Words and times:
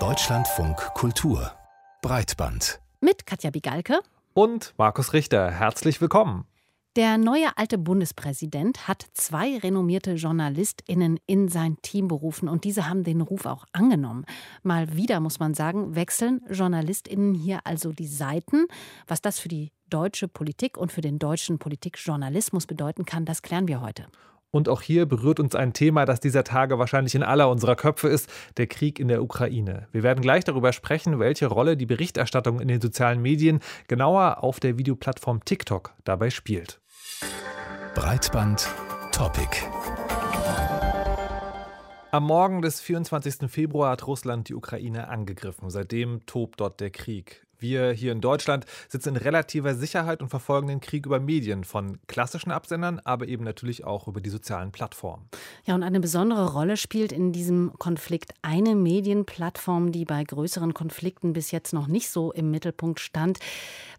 Deutschlandfunk 0.00 0.76
Kultur 0.94 1.52
Breitband 2.02 2.80
mit 3.00 3.24
Katja 3.24 3.50
Bigalke 3.50 4.00
und 4.32 4.74
Markus 4.76 5.12
Richter. 5.12 5.48
Herzlich 5.52 6.00
willkommen. 6.00 6.44
Der 6.96 7.18
neue 7.18 7.56
alte 7.56 7.78
Bundespräsident 7.78 8.88
hat 8.88 9.06
zwei 9.12 9.58
renommierte 9.58 10.14
JournalistInnen 10.14 11.20
in 11.26 11.46
sein 11.46 11.76
Team 11.82 12.08
berufen 12.08 12.48
und 12.48 12.64
diese 12.64 12.88
haben 12.88 13.04
den 13.04 13.20
Ruf 13.20 13.46
auch 13.46 13.64
angenommen. 13.70 14.24
Mal 14.64 14.96
wieder, 14.96 15.20
muss 15.20 15.38
man 15.38 15.54
sagen, 15.54 15.94
wechseln 15.94 16.40
JournalistInnen 16.50 17.32
hier 17.32 17.60
also 17.62 17.92
die 17.92 18.08
Seiten. 18.08 18.66
Was 19.06 19.22
das 19.22 19.38
für 19.38 19.48
die 19.48 19.70
deutsche 19.88 20.26
Politik 20.26 20.76
und 20.76 20.90
für 20.90 21.00
den 21.00 21.20
deutschen 21.20 21.60
Politikjournalismus 21.60 22.66
bedeuten 22.66 23.04
kann, 23.04 23.24
das 23.24 23.42
klären 23.42 23.68
wir 23.68 23.80
heute. 23.80 24.08
Und 24.54 24.68
auch 24.68 24.82
hier 24.82 25.04
berührt 25.04 25.40
uns 25.40 25.56
ein 25.56 25.72
Thema, 25.72 26.04
das 26.04 26.20
dieser 26.20 26.44
Tage 26.44 26.78
wahrscheinlich 26.78 27.16
in 27.16 27.24
aller 27.24 27.50
unserer 27.50 27.74
Köpfe 27.74 28.06
ist, 28.06 28.30
der 28.56 28.68
Krieg 28.68 29.00
in 29.00 29.08
der 29.08 29.20
Ukraine. 29.20 29.88
Wir 29.90 30.04
werden 30.04 30.20
gleich 30.20 30.44
darüber 30.44 30.72
sprechen, 30.72 31.18
welche 31.18 31.46
Rolle 31.46 31.76
die 31.76 31.86
Berichterstattung 31.86 32.60
in 32.60 32.68
den 32.68 32.80
sozialen 32.80 33.20
Medien, 33.20 33.58
genauer 33.88 34.44
auf 34.44 34.60
der 34.60 34.78
Videoplattform 34.78 35.44
TikTok, 35.44 35.94
dabei 36.04 36.30
spielt. 36.30 36.80
Breitband 37.96 38.68
Topic. 39.10 39.48
Am 42.12 42.22
Morgen 42.22 42.62
des 42.62 42.80
24. 42.80 43.50
Februar 43.50 43.90
hat 43.90 44.06
Russland 44.06 44.48
die 44.48 44.54
Ukraine 44.54 45.08
angegriffen. 45.08 45.68
Seitdem 45.68 46.26
tobt 46.26 46.60
dort 46.60 46.78
der 46.78 46.90
Krieg. 46.90 47.44
Wir 47.58 47.92
hier 47.92 48.12
in 48.12 48.20
Deutschland 48.20 48.66
sitzen 48.88 49.10
in 49.10 49.16
relativer 49.16 49.74
Sicherheit 49.74 50.22
und 50.22 50.28
verfolgen 50.28 50.68
den 50.68 50.80
Krieg 50.80 51.06
über 51.06 51.20
Medien 51.20 51.64
von 51.64 51.98
klassischen 52.06 52.50
Absendern, 52.50 53.00
aber 53.04 53.28
eben 53.28 53.44
natürlich 53.44 53.84
auch 53.84 54.08
über 54.08 54.20
die 54.20 54.30
sozialen 54.30 54.72
Plattformen. 54.72 55.28
Ja, 55.64 55.74
und 55.74 55.82
eine 55.82 56.00
besondere 56.00 56.52
Rolle 56.52 56.76
spielt 56.76 57.12
in 57.12 57.32
diesem 57.32 57.72
Konflikt 57.78 58.34
eine 58.42 58.74
Medienplattform, 58.74 59.92
die 59.92 60.04
bei 60.04 60.22
größeren 60.24 60.74
Konflikten 60.74 61.32
bis 61.32 61.50
jetzt 61.50 61.72
noch 61.72 61.86
nicht 61.86 62.10
so 62.10 62.32
im 62.32 62.50
Mittelpunkt 62.50 63.00
stand, 63.00 63.38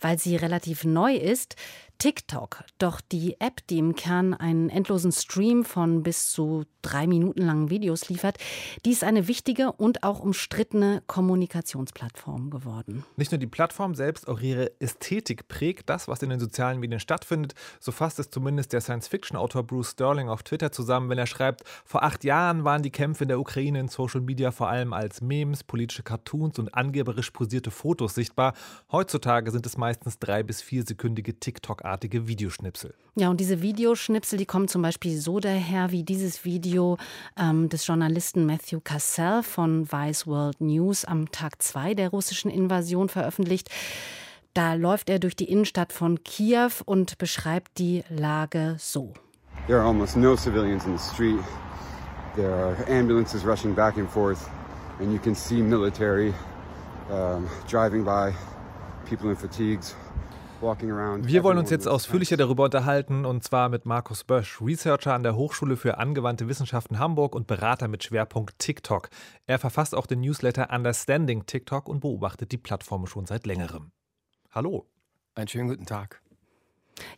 weil 0.02 0.20
sie 0.20 0.36
relativ 0.36 0.84
neu 0.84 1.16
ist. 1.16 1.56
TikTok. 1.98 2.64
Doch 2.78 3.02
die 3.02 3.40
App, 3.40 3.66
die 3.70 3.80
im 3.80 3.96
Kern 3.96 4.34
einen 4.34 4.70
endlosen 4.70 5.12
Stream 5.12 5.64
von 5.64 6.04
bis 6.04 6.32
zu 6.32 6.66
drei 6.82 7.08
Minuten 7.08 7.42
langen 7.42 7.70
Videos 7.70 8.10
liefert, 8.10 8.38
die 8.86 8.92
ist 8.92 9.04
eine 9.04 9.28
wichtige 9.28 9.72
und 9.72 10.04
auch 10.04 10.20
umstrittene 10.20 11.02
Kommunikationsplattform 11.08 12.50
geworden. 12.50 13.04
Nicht 13.16 13.32
nur 13.32 13.40
die 13.40 13.48
Plattform 13.48 13.96
selbst, 13.96 14.28
auch 14.28 14.40
ihre 14.40 14.80
Ästhetik 14.80 15.48
prägt 15.48 15.90
das, 15.90 16.08
was 16.08 16.22
in 16.22 16.30
den 16.30 16.40
sozialen 16.40 16.80
Medien 16.80 17.00
stattfindet. 17.00 17.54
So 17.80 17.92
fasst 17.92 18.20
es 18.20 18.30
zumindest 18.30 18.74
der 18.74 18.82
Science-Fiction-Autor 18.82 19.64
Bruce 19.64 19.92
Sterling 19.92 20.30
auf 20.30 20.44
Twitter 20.44 20.72
zusammen, 20.72 21.10
wenn 21.10 21.18
er 21.18 21.26
schreibt, 21.26 21.64
vor 21.86 22.04
acht 22.04 22.24
Jahren 22.24 22.64
waren 22.64 22.84
die 22.84 22.92
Kämpfe 22.92 23.24
in 23.24 23.30
der 23.30 23.40
Ukraine 23.40 23.80
in 23.80 23.88
Social 23.88 24.22
Media 24.22 24.52
vor 24.52 24.70
allem 24.70 24.94
als 24.94 25.22
Memes, 25.22 25.64
politische 25.64 26.04
Cartoons 26.04 26.60
und 26.60 26.74
angeberisch 26.76 27.32
posierte 27.32 27.72
Fotos 27.72 28.16
sichtbar. 28.16 28.54
Heutzutage 28.92 29.52
sind 29.52 29.66
es 29.66 29.78
meistens 29.78 30.20
drei 30.20 30.44
bis 30.44 30.62
viersekündige 30.62 31.40
TikTok 31.40 31.85
TikTok-artige 31.86 32.28
Videoschnipsel. 32.28 32.94
Ja, 33.16 33.30
und 33.30 33.40
diese 33.40 33.62
Videoschnipsel, 33.62 34.38
die 34.38 34.46
kommen 34.46 34.68
zum 34.68 34.82
Beispiel 34.82 35.18
so 35.18 35.40
daher 35.40 35.92
wie 35.92 36.04
dieses 36.04 36.44
Video 36.44 36.98
ähm, 37.38 37.70
des 37.70 37.88
Journalisten 37.88 38.46
Matthew 38.46 38.80
Cassell 38.84 39.44
von 39.44 39.90
Vice 39.92 40.28
World 40.28 40.60
News 40.60 41.06
am 41.06 41.32
Tag 41.32 41.62
2 41.62 41.94
der 41.94 42.10
russischen 42.10 42.52
Invasion 42.52 43.08
veröffentlicht. 43.08 43.70
Da 44.54 44.74
läuft 44.74 45.10
er 45.10 45.20
durch 45.20 45.36
die 45.36 45.50
Innenstadt 45.50 45.94
von 45.94 46.24
Kiew 46.24 46.72
und 46.86 47.18
beschreibt 47.18 47.78
die 47.78 48.04
Lage 48.10 48.76
so. 48.80 49.14
There 49.68 49.80
are 49.80 49.88
almost 49.88 50.18
no 50.18 50.36
civilians 50.36 50.86
in 50.86 50.98
the 50.98 51.04
street. 51.04 51.40
There 52.36 52.54
are 52.54 52.76
ambulances 52.90 53.46
rushing 53.46 53.74
back 53.74 53.98
and 53.98 54.10
forth, 54.10 54.50
and 55.00 55.12
you 55.12 55.20
can 55.20 55.34
see 55.36 55.62
military 55.62 56.34
um, 57.10 57.48
driving 57.68 58.04
by, 58.04 58.34
people 59.06 59.30
in 59.30 59.36
fatigues. 59.36 59.96
Wir 60.62 61.44
wollen 61.44 61.58
uns 61.58 61.70
jetzt 61.70 61.88
ausführlicher 61.88 62.38
darüber 62.38 62.64
unterhalten 62.64 63.26
und 63.26 63.44
zwar 63.44 63.70
mit 63.70 63.86
Markus 63.86 64.24
Bösch, 64.24 64.62
Researcher 64.62 65.14
an 65.14 65.24
der 65.24 65.36
Hochschule 65.36 65.76
für 65.76 65.98
angewandte 65.98 66.48
Wissenschaften 66.48 66.98
Hamburg 66.98 67.36
und 67.36 67.46
Berater 67.46 67.88
mit 67.88 68.04
Schwerpunkt 68.04 68.58
TikTok. 68.58 69.10
Er 69.48 69.60
verfasst 69.60 69.94
auch 69.94 70.08
den 70.08 70.22
Newsletter 70.22 70.70
Understanding 70.72 71.46
TikTok 71.46 71.90
und 71.90 72.00
beobachtet 72.00 72.52
die 72.52 72.58
Plattform 72.58 73.06
schon 73.06 73.26
seit 73.26 73.46
längerem. 73.46 73.92
Hallo. 74.52 74.86
Einen 75.36 75.50
schönen 75.50 75.68
guten 75.68 75.86
Tag. 75.86 76.22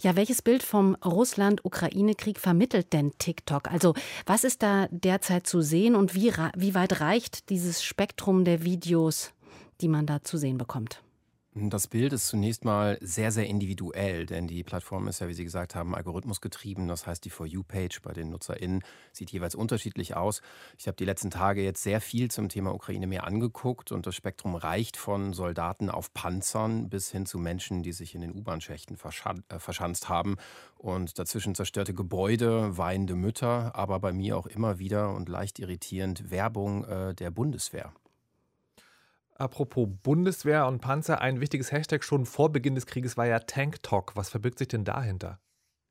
Ja, 0.02 0.16
welches 0.16 0.42
Bild 0.42 0.64
vom 0.64 0.96
Russland-Ukraine-Krieg 1.06 2.40
vermittelt 2.40 2.94
denn 2.94 3.14
TikTok? 3.20 3.70
Also, 3.72 3.94
was 4.26 4.44
ist 4.44 4.64
da 4.64 4.88
derzeit 4.90 5.46
zu 5.46 5.62
sehen 5.62 5.96
und 5.96 6.16
wie, 6.16 6.34
wie 6.56 6.74
weit 6.74 7.00
reicht 7.00 7.50
dieses 7.50 7.84
Spektrum 7.84 8.44
der 8.44 8.64
Videos, 8.64 9.34
die 9.82 9.88
man 9.88 10.08
da 10.08 10.24
zu 10.24 10.38
sehen 10.38 10.58
bekommt? 10.58 11.04
Das 11.60 11.88
Bild 11.88 12.14
ist 12.14 12.28
zunächst 12.28 12.66
mal 12.66 13.00
sehr, 13.02 13.32
sehr 13.32 13.48
individuell, 13.48 14.28
denn 14.28 14.48
die 14.48 14.64
Plattform 14.64 15.08
ist 15.08 15.22
ja, 15.22 15.28
wie 15.28 15.34
Sie 15.34 15.44
gesagt 15.44 15.74
haben, 15.74 15.96
algorithmusgetrieben. 15.96 16.88
Das 16.88 17.08
heißt, 17.08 17.26
die 17.26 17.32
For 17.32 17.48
You-Page 17.48 18.04
bei 18.04 18.14
den 18.14 18.30
NutzerInnen 18.30 18.84
sieht 19.12 19.32
jeweils 19.32 19.56
unterschiedlich 19.56 20.16
aus. 20.16 20.44
Ich 20.78 20.86
habe 20.86 20.98
die 20.98 21.06
letzten 21.06 21.32
Tage 21.32 21.64
jetzt 21.64 21.82
sehr 21.82 22.00
viel 22.00 22.30
zum 22.30 22.48
Thema 22.48 22.76
Ukraine 22.76 23.08
mir 23.08 23.24
angeguckt 23.24 23.92
und 23.92 24.06
das 24.06 24.14
Spektrum 24.14 24.54
reicht 24.54 24.98
von 24.98 25.34
Soldaten 25.34 25.90
auf 25.90 26.14
Panzern 26.14 26.90
bis 26.90 27.10
hin 27.10 27.26
zu 27.26 27.40
Menschen, 27.40 27.82
die 27.82 27.92
sich 27.92 28.14
in 28.14 28.22
den 28.22 28.36
U-Bahn-Schächten 28.36 28.96
verschan 28.96 29.44
äh, 29.50 29.58
verschanzt 29.58 30.10
haben 30.10 30.36
und 30.78 31.18
dazwischen 31.18 31.56
zerstörte 31.56 31.96
Gebäude, 31.96 32.78
weinende 32.78 33.16
Mütter, 33.16 33.76
aber 33.76 34.00
bei 34.00 34.14
mir 34.14 34.38
auch 34.38 34.46
immer 34.46 34.78
wieder 34.78 35.12
und 35.16 35.28
leicht 35.28 35.58
irritierend 35.58 36.30
Werbung 36.30 36.84
äh, 36.84 37.16
der 37.16 37.32
Bundeswehr. 37.32 37.94
Apropos 39.40 39.88
Bundeswehr 40.02 40.66
und 40.66 40.80
Panzer, 40.82 41.22
ein 41.22 41.40
wichtiges 41.40 41.72
Hashtag 41.72 42.04
schon 42.04 42.26
vor 42.26 42.52
Beginn 42.52 42.74
des 42.74 42.88
Krieges 42.88 43.18
war 43.18 43.28
ja 43.28 43.38
Tank 43.40 43.84
Talk. 43.84 44.16
Was 44.16 44.30
verbirgt 44.30 44.58
sich 44.58 44.68
denn 44.68 44.84
dahinter? 44.84 45.40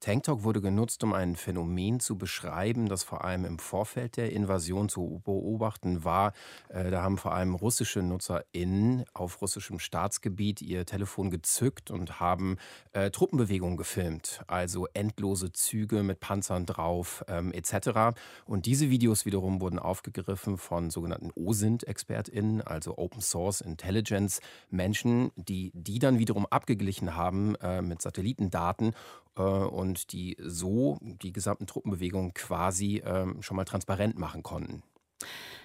TankTalk 0.01 0.43
wurde 0.43 0.61
genutzt, 0.61 1.03
um 1.05 1.13
ein 1.13 1.37
Phänomen 1.37 2.01
zu 2.01 2.19
beschreiben, 2.19 2.89
das 2.89 3.03
vor 3.03 3.25
allem 3.25 3.45
im 3.45 3.59
Vorfeld 3.59 4.17
der 4.17 4.33
Invasion 4.33 4.89
zu 4.89 5.23
beobachten 5.25 6.05
war. 6.05 6.33
Äh, 6.69 6.91
da 6.91 7.03
haben 7.03 7.19
vor 7.19 7.33
allem 7.35 7.55
russische 7.55 8.03
NutzerInnen 8.03 9.05
auf 9.15 9.41
russischem 9.41 9.79
Staatsgebiet 9.79 10.61
ihr 10.63 10.85
Telefon 10.85 11.31
gezückt 11.31 11.91
und 11.91 12.21
haben 12.21 12.57
äh, 12.93 13.11
Truppenbewegungen 13.11 13.77
gefilmt, 13.77 14.43
also 14.47 14.87
endlose 14.93 15.53
Züge 15.53 16.03
mit 16.03 16.21
Panzern 16.21 16.67
drauf 16.67 17.25
ähm, 17.29 17.53
etc. 17.53 18.19
Und 18.45 18.67
diese 18.67 18.91
Videos 18.91 19.25
wiederum 19.25 19.61
wurden 19.61 19.79
aufgegriffen 19.79 20.59
von 20.59 20.91
sogenannten 20.91 21.31
OSINT-ExpertInnen, 21.35 22.61
also 22.61 22.99
Open 22.99 23.21
Source 23.21 23.61
Intelligence 23.61 24.41
Menschen, 24.71 25.31
die 25.37 25.73
die 25.75 25.99
dann 25.99 26.19
wiederum 26.19 26.47
abgeglichen 26.47 27.17
haben 27.17 27.55
äh, 27.57 27.83
mit 27.83 28.03
Satellitendaten 28.03 28.95
und 29.43 30.13
die 30.13 30.37
so 30.41 30.99
die 31.01 31.33
gesamten 31.33 31.67
Truppenbewegungen 31.67 32.35
quasi 32.35 33.03
ähm, 33.05 33.43
schon 33.43 33.57
mal 33.57 33.65
transparent 33.65 34.19
machen 34.19 34.43
konnten. 34.43 34.83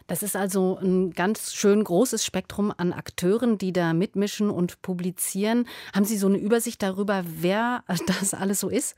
Das 0.07 0.23
ist 0.23 0.35
also 0.35 0.77
ein 0.81 1.11
ganz 1.11 1.53
schön 1.53 1.83
großes 1.83 2.25
Spektrum 2.25 2.73
an 2.75 2.91
Akteuren, 2.91 3.57
die 3.57 3.71
da 3.71 3.93
mitmischen 3.93 4.49
und 4.49 4.81
publizieren. 4.81 5.67
Haben 5.93 6.05
Sie 6.05 6.17
so 6.17 6.27
eine 6.27 6.37
Übersicht 6.37 6.81
darüber, 6.83 7.23
wer 7.25 7.83
das 8.07 8.33
alles 8.33 8.59
so 8.59 8.69
ist? 8.69 8.95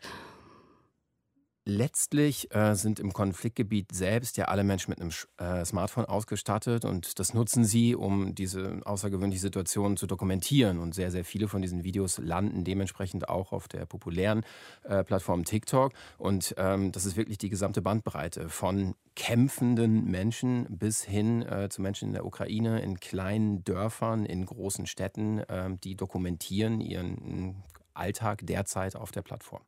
Letztlich 1.66 2.54
äh, 2.54 2.76
sind 2.76 3.00
im 3.00 3.14
Konfliktgebiet 3.14 3.96
selbst 3.96 4.36
ja 4.36 4.46
alle 4.46 4.66
Menschen 4.66 4.90
mit 4.90 5.00
einem 5.00 5.12
äh, 5.38 5.64
Smartphone 5.64 6.04
ausgestattet 6.04 6.84
und 6.84 7.20
das 7.20 7.34
nutzen 7.34 7.64
sie, 7.64 7.96
um 7.96 8.36
diese 8.36 8.82
außergewöhnliche 8.84 9.40
Situation 9.40 9.96
zu 9.96 10.06
dokumentieren. 10.06 10.78
Und 10.78 10.94
sehr, 10.94 11.10
sehr 11.10 11.24
viele 11.24 11.48
von 11.48 11.62
diesen 11.62 11.86
Videos 11.86 12.18
landen 12.18 12.66
dementsprechend 12.66 13.30
auch 13.30 13.54
auf 13.54 13.70
der 13.70 13.86
populären 13.86 14.44
äh, 14.84 15.06
Plattform 15.06 15.46
TikTok. 15.46 15.94
Und 16.18 16.54
ähm, 16.58 16.92
das 16.92 17.06
ist 17.06 17.16
wirklich 17.16 17.38
die 17.38 17.50
gesamte 17.50 17.82
Bandbreite 17.82 18.50
von 18.50 18.96
kämpfenden 19.16 20.04
Menschen 20.04 20.68
bis 20.70 21.02
hin 21.02 21.44
äh, 21.44 21.70
zu 21.70 21.82
Menschen 21.82 22.10
in 22.10 22.14
der 22.14 22.26
Ukraine, 22.26 22.82
in 22.82 23.00
kleinen 23.00 23.64
Dörfern, 23.64 24.26
in 24.26 24.46
großen 24.46 24.86
Städten, 24.86 25.42
ähm, 25.48 25.80
die 25.80 25.96
dokumentieren 25.96 26.82
ihren 26.82 27.64
Alltag 27.94 28.42
derzeit 28.44 28.98
auf 28.98 29.12
der 29.12 29.22
Plattform. 29.22 29.62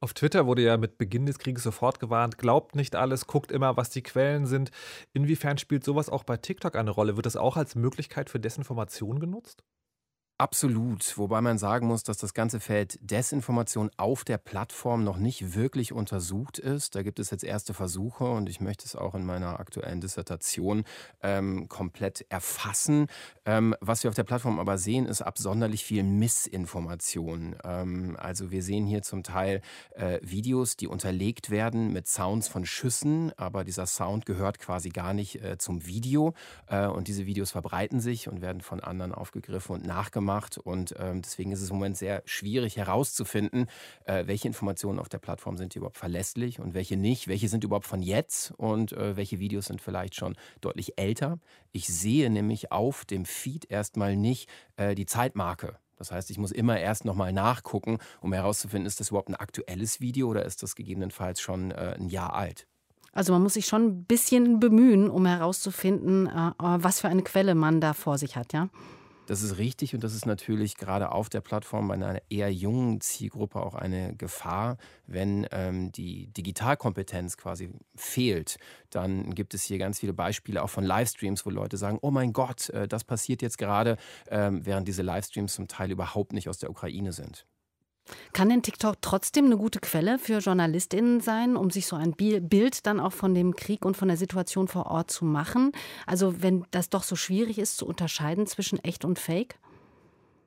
Auf 0.00 0.14
Twitter 0.14 0.46
wurde 0.46 0.62
ja 0.62 0.76
mit 0.76 0.96
Beginn 0.98 1.26
des 1.26 1.38
Krieges 1.38 1.64
sofort 1.64 1.98
gewarnt, 1.98 2.38
glaubt 2.38 2.76
nicht 2.76 2.94
alles, 2.94 3.26
guckt 3.26 3.50
immer, 3.50 3.76
was 3.76 3.90
die 3.90 4.02
Quellen 4.02 4.46
sind. 4.46 4.70
Inwiefern 5.12 5.58
spielt 5.58 5.84
sowas 5.84 6.08
auch 6.08 6.22
bei 6.24 6.36
TikTok 6.36 6.76
eine 6.76 6.90
Rolle? 6.90 7.16
Wird 7.16 7.26
das 7.26 7.36
auch 7.36 7.56
als 7.56 7.74
Möglichkeit 7.74 8.30
für 8.30 8.38
Desinformation 8.38 9.18
genutzt? 9.18 9.64
Absolut, 10.40 11.18
wobei 11.18 11.40
man 11.40 11.58
sagen 11.58 11.88
muss, 11.88 12.04
dass 12.04 12.16
das 12.16 12.32
ganze 12.32 12.60
Feld 12.60 12.96
Desinformation 13.02 13.90
auf 13.96 14.22
der 14.22 14.38
Plattform 14.38 15.02
noch 15.02 15.16
nicht 15.16 15.56
wirklich 15.56 15.92
untersucht 15.92 16.60
ist. 16.60 16.94
Da 16.94 17.02
gibt 17.02 17.18
es 17.18 17.30
jetzt 17.30 17.42
erste 17.42 17.74
Versuche 17.74 18.22
und 18.22 18.48
ich 18.48 18.60
möchte 18.60 18.84
es 18.84 18.94
auch 18.94 19.16
in 19.16 19.26
meiner 19.26 19.58
aktuellen 19.58 20.00
Dissertation 20.00 20.84
ähm, 21.24 21.68
komplett 21.68 22.24
erfassen. 22.28 23.08
Ähm, 23.46 23.74
was 23.80 24.04
wir 24.04 24.10
auf 24.10 24.14
der 24.14 24.22
Plattform 24.22 24.60
aber 24.60 24.78
sehen, 24.78 25.06
ist 25.06 25.22
absonderlich 25.22 25.84
viel 25.84 26.04
Missinformation. 26.04 27.56
Ähm, 27.64 28.16
also 28.16 28.52
wir 28.52 28.62
sehen 28.62 28.86
hier 28.86 29.02
zum 29.02 29.24
Teil 29.24 29.60
äh, 29.96 30.20
Videos, 30.22 30.76
die 30.76 30.86
unterlegt 30.86 31.50
werden 31.50 31.92
mit 31.92 32.06
Sounds 32.06 32.46
von 32.46 32.64
Schüssen, 32.64 33.32
aber 33.36 33.64
dieser 33.64 33.86
Sound 33.86 34.24
gehört 34.24 34.60
quasi 34.60 34.90
gar 34.90 35.14
nicht 35.14 35.42
äh, 35.42 35.58
zum 35.58 35.84
Video 35.84 36.34
äh, 36.68 36.86
und 36.86 37.08
diese 37.08 37.26
Videos 37.26 37.50
verbreiten 37.50 37.98
sich 37.98 38.28
und 38.28 38.40
werden 38.40 38.60
von 38.60 38.78
anderen 38.78 39.10
aufgegriffen 39.10 39.74
und 39.74 39.84
nachgemacht 39.84 40.27
gemacht 40.28 40.58
und 40.58 40.94
ähm, 40.98 41.22
deswegen 41.22 41.52
ist 41.52 41.62
es 41.62 41.70
im 41.70 41.76
Moment 41.76 41.96
sehr 41.96 42.22
schwierig 42.26 42.76
herauszufinden, 42.76 43.66
äh, 44.04 44.26
welche 44.26 44.46
Informationen 44.46 44.98
auf 44.98 45.08
der 45.08 45.18
Plattform 45.18 45.56
sind 45.56 45.74
überhaupt 45.74 45.96
verlässlich 45.96 46.60
und 46.60 46.74
welche 46.74 46.98
nicht, 46.98 47.28
welche 47.28 47.48
sind 47.48 47.64
überhaupt 47.64 47.86
von 47.86 48.02
jetzt 48.02 48.52
und 48.58 48.92
äh, 48.92 49.16
welche 49.16 49.38
Videos 49.38 49.66
sind 49.66 49.80
vielleicht 49.80 50.16
schon 50.16 50.36
deutlich 50.60 50.98
älter. 50.98 51.38
Ich 51.72 51.86
sehe 51.86 52.28
nämlich 52.28 52.72
auf 52.72 53.06
dem 53.06 53.24
Feed 53.24 53.70
erstmal 53.70 54.16
nicht 54.16 54.50
äh, 54.76 54.94
die 54.94 55.06
Zeitmarke. 55.06 55.78
Das 55.96 56.12
heißt, 56.12 56.30
ich 56.30 56.36
muss 56.36 56.52
immer 56.52 56.78
erst 56.78 57.06
nochmal 57.06 57.32
nachgucken, 57.32 57.98
um 58.20 58.34
herauszufinden, 58.34 58.86
ist 58.86 59.00
das 59.00 59.08
überhaupt 59.08 59.30
ein 59.30 59.34
aktuelles 59.34 60.00
Video 60.02 60.28
oder 60.28 60.44
ist 60.44 60.62
das 60.62 60.76
gegebenenfalls 60.76 61.40
schon 61.40 61.70
äh, 61.70 61.96
ein 61.98 62.10
Jahr 62.10 62.34
alt. 62.34 62.66
Also 63.12 63.32
man 63.32 63.42
muss 63.42 63.54
sich 63.54 63.66
schon 63.66 63.86
ein 63.86 64.04
bisschen 64.04 64.60
bemühen, 64.60 65.08
um 65.08 65.24
herauszufinden, 65.24 66.26
äh, 66.26 66.52
was 66.58 67.00
für 67.00 67.08
eine 67.08 67.22
Quelle 67.22 67.54
man 67.54 67.80
da 67.80 67.94
vor 67.94 68.18
sich 68.18 68.36
hat, 68.36 68.52
ja? 68.52 68.68
Das 69.28 69.42
ist 69.42 69.58
richtig 69.58 69.94
und 69.94 70.02
das 70.02 70.14
ist 70.14 70.24
natürlich 70.24 70.78
gerade 70.78 71.12
auf 71.12 71.28
der 71.28 71.42
Plattform 71.42 71.88
bei 71.88 71.94
einer 71.94 72.22
eher 72.30 72.50
jungen 72.50 73.02
Zielgruppe 73.02 73.60
auch 73.60 73.74
eine 73.74 74.16
Gefahr. 74.16 74.78
Wenn 75.06 75.46
ähm, 75.52 75.92
die 75.92 76.28
Digitalkompetenz 76.28 77.36
quasi 77.36 77.68
fehlt, 77.94 78.56
dann 78.88 79.34
gibt 79.34 79.52
es 79.52 79.64
hier 79.64 79.76
ganz 79.76 79.98
viele 79.98 80.14
Beispiele 80.14 80.62
auch 80.62 80.70
von 80.70 80.82
Livestreams, 80.82 81.44
wo 81.44 81.50
Leute 81.50 81.76
sagen, 81.76 81.98
oh 82.00 82.10
mein 82.10 82.32
Gott, 82.32 82.70
äh, 82.70 82.88
das 82.88 83.04
passiert 83.04 83.42
jetzt 83.42 83.58
gerade, 83.58 83.98
äh, 84.28 84.50
während 84.50 84.88
diese 84.88 85.02
Livestreams 85.02 85.52
zum 85.52 85.68
Teil 85.68 85.90
überhaupt 85.90 86.32
nicht 86.32 86.48
aus 86.48 86.56
der 86.56 86.70
Ukraine 86.70 87.12
sind. 87.12 87.44
Kann 88.32 88.48
denn 88.48 88.62
TikTok 88.62 88.96
trotzdem 89.00 89.46
eine 89.46 89.56
gute 89.56 89.80
Quelle 89.80 90.18
für 90.18 90.38
JournalistInnen 90.38 91.20
sein, 91.20 91.56
um 91.56 91.70
sich 91.70 91.86
so 91.86 91.96
ein 91.96 92.12
Bild 92.12 92.86
dann 92.86 93.00
auch 93.00 93.12
von 93.12 93.34
dem 93.34 93.54
Krieg 93.56 93.84
und 93.84 93.96
von 93.96 94.08
der 94.08 94.16
Situation 94.16 94.68
vor 94.68 94.86
Ort 94.86 95.10
zu 95.10 95.24
machen? 95.24 95.72
Also, 96.06 96.42
wenn 96.42 96.64
das 96.70 96.90
doch 96.90 97.02
so 97.02 97.16
schwierig 97.16 97.58
ist 97.58 97.76
zu 97.76 97.86
unterscheiden 97.86 98.46
zwischen 98.46 98.82
echt 98.84 99.04
und 99.04 99.18
fake? 99.18 99.58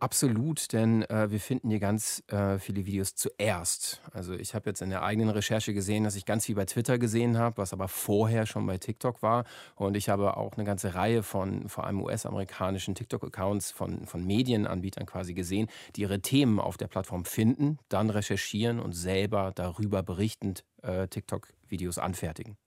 Absolut, 0.01 0.73
denn 0.73 1.03
äh, 1.03 1.29
wir 1.29 1.39
finden 1.39 1.69
hier 1.69 1.79
ganz 1.79 2.23
äh, 2.25 2.57
viele 2.57 2.87
Videos 2.87 3.13
zuerst. 3.13 4.01
Also 4.11 4.33
ich 4.33 4.55
habe 4.55 4.67
jetzt 4.67 4.81
in 4.81 4.89
der 4.89 5.03
eigenen 5.03 5.29
Recherche 5.29 5.75
gesehen, 5.75 6.05
dass 6.05 6.15
ich 6.15 6.25
ganz 6.25 6.47
viel 6.47 6.55
bei 6.55 6.65
Twitter 6.65 6.97
gesehen 6.97 7.37
habe, 7.37 7.57
was 7.57 7.71
aber 7.71 7.87
vorher 7.87 8.47
schon 8.47 8.65
bei 8.65 8.79
TikTok 8.79 9.21
war. 9.21 9.45
Und 9.75 9.95
ich 9.95 10.09
habe 10.09 10.37
auch 10.37 10.53
eine 10.53 10.63
ganze 10.63 10.95
Reihe 10.95 11.21
von 11.21 11.69
vor 11.69 11.83
allem 11.83 12.01
US-amerikanischen 12.01 12.95
TikTok-Accounts 12.95 13.69
von, 13.69 14.07
von 14.07 14.25
Medienanbietern 14.25 15.05
quasi 15.05 15.35
gesehen, 15.35 15.67
die 15.95 16.01
ihre 16.01 16.19
Themen 16.19 16.59
auf 16.59 16.77
der 16.77 16.87
Plattform 16.87 17.23
finden, 17.23 17.77
dann 17.87 18.09
recherchieren 18.09 18.79
und 18.79 18.93
selber 18.93 19.51
darüber 19.53 20.01
berichtend 20.01 20.65
äh, 20.81 21.07
TikTok-Videos 21.09 21.99
anfertigen. 21.99 22.57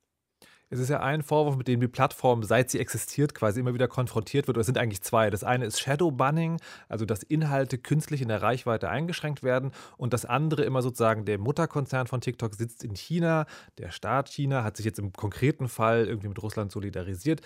Es 0.70 0.78
ist 0.81 0.88
ja 0.88 1.00
ein 1.00 1.22
Vorwurf, 1.22 1.56
mit 1.56 1.69
dem 1.69 1.81
die 1.81 1.88
Plattform, 1.88 2.43
seit 2.43 2.70
sie 2.70 2.81
existiert, 2.81 3.34
quasi 3.34 3.61
immer 3.61 3.75
wieder 3.75 3.87
konfrontiert 3.87 4.46
wird. 4.46 4.56
Oder 4.56 4.62
es 4.62 4.66
sind 4.66 4.78
eigentlich 4.78 5.02
zwei. 5.02 5.31
Das 5.31 5.44
eine 5.44 5.66
ist 5.66 5.81
Shadow 5.81 6.11
Banning, 6.11 6.58
also 6.88 7.05
dass 7.05 7.22
Inhalte 7.22 7.78
künstlich 7.78 8.22
in 8.22 8.28
der 8.28 8.43
Reichweite 8.43 8.88
eingeschränkt 8.88 9.43
werden. 9.43 9.72
Und 9.96 10.12
das 10.12 10.25
andere 10.25 10.64
immer 10.64 10.82
sozusagen, 10.82 11.26
der 11.26 11.38
Mutterkonzern 11.38 12.06
von 12.06 12.20
TikTok 12.20 12.55
sitzt 12.55 12.82
in 12.82 12.94
China. 12.94 13.46
Der 13.78 13.90
Staat 13.90 14.28
China 14.28 14.64
hat 14.64 14.76
sich 14.76 14.87
jetzt 14.87 14.99
im 14.99 15.12
konkreten 15.12 15.69
Fall 15.69 16.06
irgendwie 16.06 16.28
mit 16.28 16.43
Russland 16.43 16.72
solidarisiert. 16.72 17.40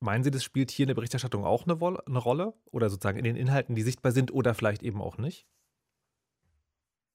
Meinen 0.00 0.24
Sie, 0.24 0.30
das 0.32 0.42
spielt 0.42 0.70
hier 0.70 0.84
in 0.84 0.88
der 0.88 0.94
Berichterstattung 0.94 1.44
auch 1.44 1.66
eine, 1.66 1.78
eine 2.06 2.18
Rolle? 2.18 2.54
Oder 2.72 2.90
sozusagen 2.90 3.18
in 3.18 3.24
den 3.24 3.36
Inhalten, 3.36 3.76
die 3.76 3.82
sichtbar 3.82 4.12
sind 4.12 4.32
oder 4.32 4.54
vielleicht 4.54 4.82
eben 4.82 5.00
auch 5.00 5.18
nicht? 5.18 5.46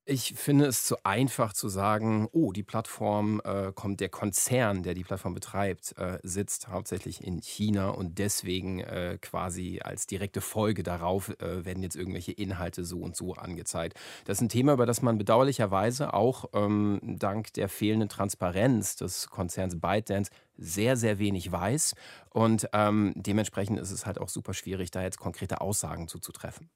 Ich 0.10 0.36
finde 0.36 0.68
es 0.68 0.86
zu 0.86 1.04
einfach 1.04 1.52
zu 1.52 1.68
sagen, 1.68 2.30
oh, 2.32 2.54
die 2.54 2.64
Plattform 2.64 3.42
äh, 3.44 3.74
kommt, 3.76 4.00
der 4.00 4.08
Konzern, 4.08 4.82
der 4.82 4.94
die 4.94 5.04
Plattform 5.04 5.34
betreibt, 5.34 5.98
äh, 5.98 6.18
sitzt 6.24 6.70
hauptsächlich 6.70 7.22
in 7.22 7.42
China 7.42 7.90
und 7.90 8.18
deswegen 8.18 8.80
äh, 8.80 9.18
quasi 9.22 9.82
als 9.84 10.08
direkte 10.08 10.40
Folge 10.40 10.82
darauf 10.82 11.28
äh, 11.42 11.66
werden 11.66 11.84
jetzt 11.84 11.98
irgendwelche 11.98 12.32
Inhalte 12.32 12.86
so 12.86 13.00
und 13.00 13.18
so 13.18 13.34
angezeigt. 13.34 14.00
Das 14.24 14.38
ist 14.38 14.44
ein 14.44 14.48
Thema, 14.50 14.72
über 14.72 14.86
das 14.86 15.02
man 15.02 15.18
bedauerlicherweise 15.18 16.14
auch 16.14 16.46
ähm, 16.54 17.02
dank 17.04 17.52
der 17.56 17.68
fehlenden 17.68 18.08
Transparenz 18.08 18.96
des 18.96 19.28
Konzerns 19.28 19.78
ByteDance 19.78 20.32
sehr, 20.56 20.96
sehr 20.96 21.20
wenig 21.20 21.52
weiß 21.52 21.96
und 22.30 22.70
ähm, 22.72 23.12
dementsprechend 23.18 23.78
ist 23.78 23.92
es 23.92 24.06
halt 24.06 24.22
auch 24.22 24.30
super 24.30 24.54
schwierig, 24.54 24.90
da 24.90 25.02
jetzt 25.02 25.20
konkrete 25.20 25.60
Aussagen 25.60 26.08
zuzutreffen. 26.08 26.70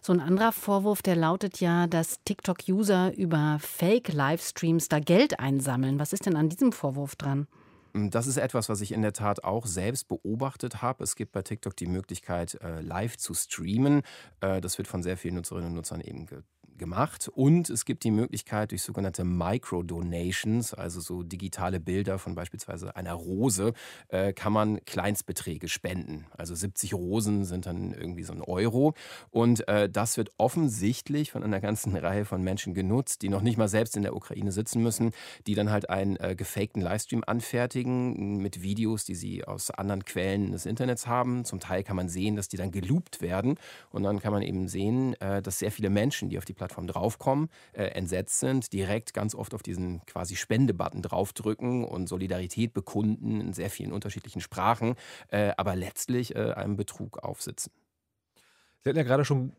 So 0.00 0.12
ein 0.12 0.20
anderer 0.20 0.52
Vorwurf, 0.52 1.02
der 1.02 1.14
lautet 1.14 1.60
ja, 1.60 1.86
dass 1.86 2.22
TikTok-User 2.24 3.16
über 3.16 3.58
Fake-Livestreams 3.60 4.88
da 4.88 4.98
Geld 4.98 5.38
einsammeln. 5.38 5.98
Was 5.98 6.12
ist 6.12 6.26
denn 6.26 6.36
an 6.36 6.48
diesem 6.48 6.72
Vorwurf 6.72 7.14
dran? 7.14 7.46
Das 7.94 8.26
ist 8.26 8.38
etwas, 8.38 8.68
was 8.68 8.80
ich 8.80 8.92
in 8.92 9.02
der 9.02 9.12
Tat 9.12 9.44
auch 9.44 9.66
selbst 9.66 10.08
beobachtet 10.08 10.80
habe. 10.80 11.04
Es 11.04 11.14
gibt 11.14 11.32
bei 11.32 11.42
TikTok 11.42 11.76
die 11.76 11.86
Möglichkeit, 11.86 12.58
äh, 12.62 12.80
live 12.80 13.18
zu 13.18 13.34
streamen. 13.34 14.02
Äh, 14.40 14.60
das 14.60 14.78
wird 14.78 14.88
von 14.88 15.02
sehr 15.02 15.18
vielen 15.18 15.34
Nutzerinnen 15.34 15.68
und 15.68 15.74
Nutzern 15.74 16.00
eben 16.00 16.26
gemacht. 16.82 17.30
Und 17.32 17.70
es 17.70 17.84
gibt 17.84 18.02
die 18.02 18.10
Möglichkeit 18.10 18.72
durch 18.72 18.82
sogenannte 18.82 19.22
Micro-Donations, 19.22 20.74
also 20.74 20.98
so 20.98 21.22
digitale 21.22 21.78
Bilder 21.78 22.18
von 22.18 22.34
beispielsweise 22.34 22.96
einer 22.96 23.12
Rose, 23.12 23.72
äh, 24.08 24.32
kann 24.32 24.52
man 24.52 24.84
Kleinstbeträge 24.84 25.68
spenden. 25.68 26.26
Also 26.36 26.56
70 26.56 26.94
Rosen 26.94 27.44
sind 27.44 27.66
dann 27.66 27.92
irgendwie 27.92 28.24
so 28.24 28.32
ein 28.32 28.42
Euro. 28.42 28.94
Und 29.30 29.68
äh, 29.68 29.88
das 29.88 30.16
wird 30.16 30.32
offensichtlich 30.38 31.30
von 31.30 31.44
einer 31.44 31.60
ganzen 31.60 31.94
Reihe 32.06 32.24
von 32.24 32.42
Menschen 32.42 32.74
genutzt, 32.74 33.22
die 33.22 33.28
noch 33.28 33.42
nicht 33.42 33.58
mal 33.58 33.68
selbst 33.68 33.96
in 33.96 34.02
der 34.02 34.16
Ukraine 34.16 34.50
sitzen 34.50 34.82
müssen, 34.82 35.12
die 35.46 35.54
dann 35.54 35.70
halt 35.70 35.88
einen 35.88 36.16
äh, 36.16 36.34
gefakten 36.34 36.82
Livestream 36.82 37.22
anfertigen 37.24 38.38
mit 38.38 38.60
Videos, 38.60 39.04
die 39.04 39.14
sie 39.14 39.44
aus 39.44 39.70
anderen 39.70 40.04
Quellen 40.04 40.50
des 40.50 40.66
Internets 40.66 41.06
haben. 41.06 41.44
Zum 41.44 41.60
Teil 41.60 41.84
kann 41.84 41.94
man 41.94 42.08
sehen, 42.08 42.34
dass 42.34 42.48
die 42.48 42.56
dann 42.56 42.72
geloopt 42.72 43.20
werden. 43.20 43.56
Und 43.90 44.02
dann 44.02 44.18
kann 44.18 44.32
man 44.32 44.42
eben 44.42 44.66
sehen, 44.66 45.14
äh, 45.20 45.40
dass 45.40 45.60
sehr 45.60 45.70
viele 45.70 45.88
Menschen, 45.88 46.28
die 46.28 46.38
auf 46.38 46.44
die 46.44 46.54
Plattform 46.54 46.71
Plattform 46.72 46.86
draufkommen, 46.86 47.48
äh, 47.72 47.84
entsetzt 47.84 48.40
sind, 48.40 48.72
direkt 48.72 49.14
ganz 49.14 49.34
oft 49.34 49.54
auf 49.54 49.62
diesen 49.62 50.04
quasi 50.06 50.36
Spende-Button 50.36 51.02
draufdrücken 51.02 51.84
und 51.84 52.08
Solidarität 52.08 52.72
bekunden 52.72 53.40
in 53.40 53.52
sehr 53.52 53.70
vielen 53.70 53.92
unterschiedlichen 53.92 54.40
Sprachen, 54.40 54.94
äh, 55.28 55.52
aber 55.56 55.76
letztlich 55.76 56.34
äh, 56.34 56.52
einem 56.52 56.76
Betrug 56.76 57.18
aufsitzen. 57.18 57.72
Sie 58.82 58.88
hatten 58.90 58.98
ja 58.98 59.04
gerade 59.04 59.24
schon 59.24 59.52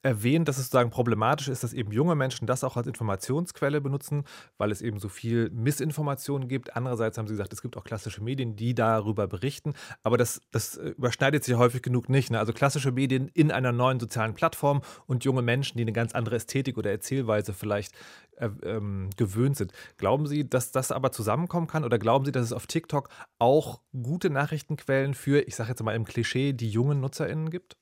erwähnt, 0.00 0.48
dass 0.48 0.56
es 0.56 0.64
sozusagen 0.64 0.90
problematisch 0.90 1.48
ist, 1.48 1.62
dass 1.62 1.74
eben 1.74 1.92
junge 1.92 2.14
Menschen 2.14 2.46
das 2.46 2.64
auch 2.64 2.78
als 2.78 2.86
Informationsquelle 2.86 3.82
benutzen, 3.82 4.24
weil 4.56 4.70
es 4.70 4.80
eben 4.80 4.98
so 4.98 5.10
viel 5.10 5.50
Missinformation 5.50 6.48
gibt. 6.48 6.76
Andererseits 6.76 7.18
haben 7.18 7.26
Sie 7.26 7.34
gesagt, 7.34 7.52
es 7.52 7.60
gibt 7.60 7.76
auch 7.76 7.84
klassische 7.84 8.22
Medien, 8.22 8.56
die 8.56 8.74
darüber 8.74 9.28
berichten. 9.28 9.74
Aber 10.02 10.16
das, 10.16 10.40
das 10.50 10.78
äh, 10.78 10.90
überschneidet 10.90 11.44
sich 11.44 11.56
häufig 11.56 11.82
genug 11.82 12.08
nicht. 12.08 12.30
Ne? 12.30 12.38
Also 12.38 12.54
klassische 12.54 12.90
Medien 12.90 13.28
in 13.28 13.50
einer 13.50 13.72
neuen 13.72 14.00
sozialen 14.00 14.32
Plattform 14.32 14.80
und 15.06 15.24
junge 15.24 15.42
Menschen, 15.42 15.76
die 15.76 15.82
eine 15.82 15.92
ganz 15.92 16.14
andere 16.14 16.36
Ästhetik 16.36 16.78
oder 16.78 16.90
Erzählweise 16.90 17.52
vielleicht 17.52 17.92
äh, 18.36 18.48
ähm, 18.62 19.10
gewöhnt 19.18 19.58
sind. 19.58 19.72
Glauben 19.98 20.26
Sie, 20.26 20.48
dass 20.48 20.72
das 20.72 20.90
aber 20.90 21.12
zusammenkommen 21.12 21.66
kann? 21.66 21.84
Oder 21.84 21.98
glauben 21.98 22.24
Sie, 22.24 22.32
dass 22.32 22.44
es 22.44 22.52
auf 22.54 22.66
TikTok 22.66 23.10
auch 23.38 23.82
gute 23.92 24.30
Nachrichtenquellen 24.30 25.12
für, 25.12 25.40
ich 25.46 25.54
sage 25.54 25.68
jetzt 25.68 25.82
mal 25.82 25.94
im 25.94 26.06
Klischee, 26.06 26.54
die 26.54 26.70
jungen 26.70 27.00
NutzerInnen 27.00 27.50
gibt? 27.50 27.76